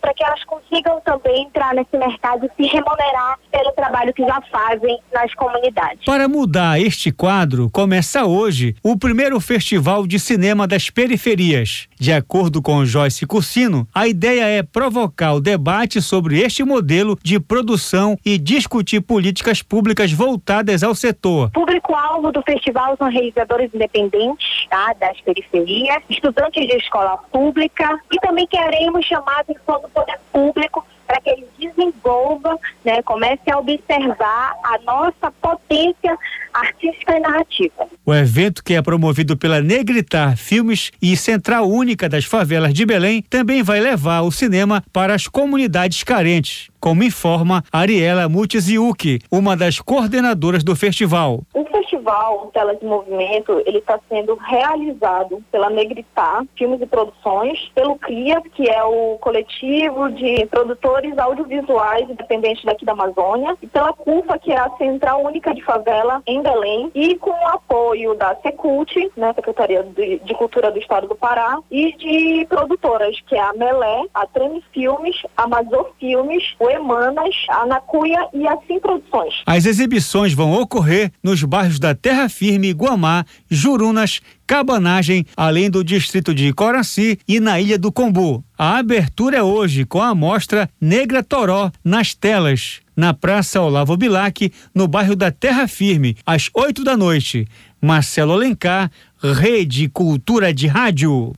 [0.00, 4.40] para que elas consigam também entrar nesse mercado e se remunerar pelo trabalho que já
[4.50, 6.04] fazem nas comunidades.
[6.04, 11.88] Para mudar este quadro, começa hoje o primeiro Festival de Cinema das Periferias.
[11.98, 17.38] De acordo com Joyce Cursino, a ideia é provocar o debate sobre este modelo de
[17.38, 21.50] produção e discutir políticas públicas voltadas ao setor.
[21.50, 28.46] Público-alvo do festival são realizadores independentes tá, das periferias, estudantes de escola pública e também
[28.46, 34.54] queremos chamar a atenção do poder público para que ele desenvolva, né, comece a observar
[34.62, 36.16] a nossa potência
[36.52, 37.88] artística e narrativa.
[38.06, 43.22] O evento, que é promovido pela Negritar Filmes e Central Única das Favelas de Belém,
[43.28, 49.78] também vai levar o cinema para as comunidades carentes como informa Ariela Mutiziuki, uma das
[49.78, 51.42] coordenadoras do festival.
[51.52, 57.96] O festival Telas de Movimento, ele está sendo realizado pela Negritar Filmes e Produções, pelo
[57.96, 64.38] CRIA, que é o coletivo de produtores audiovisuais independentes daqui da Amazônia, e pela CUFA,
[64.38, 68.94] que é a Central Única de Favela em Belém, e com o apoio da Secult,
[69.16, 73.52] né, Secretaria de, de Cultura do Estado do Pará, e de produtoras, que é a
[73.52, 79.34] Melé, a Treme Filmes, a Amazon Filmes, o Emanas, Anacuia e Assim Produções.
[79.46, 86.34] As exibições vão ocorrer nos bairros da Terra Firme, Guamá, Jurunas, Cabanagem, além do distrito
[86.34, 88.44] de Coraci e na Ilha do Combu.
[88.58, 94.52] A abertura é hoje com a mostra Negra Toró nas telas, na Praça Olavo Bilac,
[94.74, 97.46] no bairro da Terra Firme, às 8 da noite.
[97.80, 98.90] Marcelo Alencar,
[99.22, 101.32] Rede Cultura de Rádio.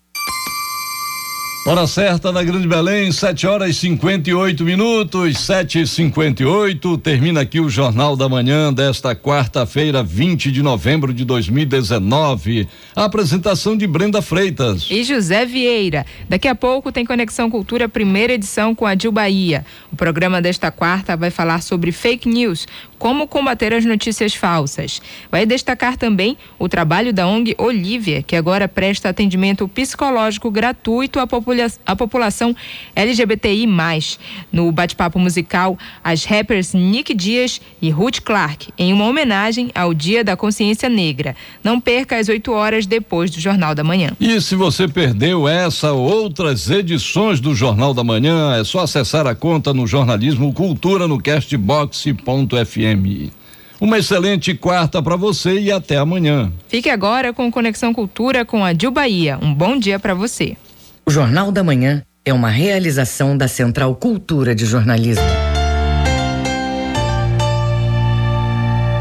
[1.65, 7.61] Hora certa na Grande Belém, 7 horas e 58 minutos, 7 e 58 Termina aqui
[7.61, 12.67] o Jornal da Manhã desta quarta-feira, 20 de novembro de 2019.
[12.97, 14.89] A apresentação de Brenda Freitas.
[14.91, 16.05] E José Vieira.
[16.29, 19.65] Daqui a pouco tem Conexão Cultura, primeira edição com a Dil Bahia.
[19.93, 22.67] O programa desta quarta vai falar sobre fake news,
[23.03, 25.03] como combater as notícias falsas.
[25.29, 31.27] Vai destacar também o trabalho da ONG Olivia, que agora presta atendimento psicológico gratuito à
[31.27, 32.55] população a população
[32.95, 33.67] LGBTI.
[34.53, 40.23] No bate-papo musical, as rappers Nick Dias e Ruth Clark, em uma homenagem ao Dia
[40.23, 41.35] da Consciência Negra.
[41.65, 44.11] Não perca às 8 horas depois do Jornal da Manhã.
[44.21, 49.27] E se você perdeu essa ou outras edições do Jornal da Manhã, é só acessar
[49.27, 52.92] a conta no Jornalismo Cultura no castbox.fm.
[53.81, 56.53] Uma excelente quarta para você e até amanhã.
[56.69, 59.39] Fique agora com Conexão Cultura com a Dil Bahia.
[59.43, 60.57] Um bom dia para você.
[61.05, 65.52] O Jornal da Manhã é uma realização da Central Cultura de Jornalismo.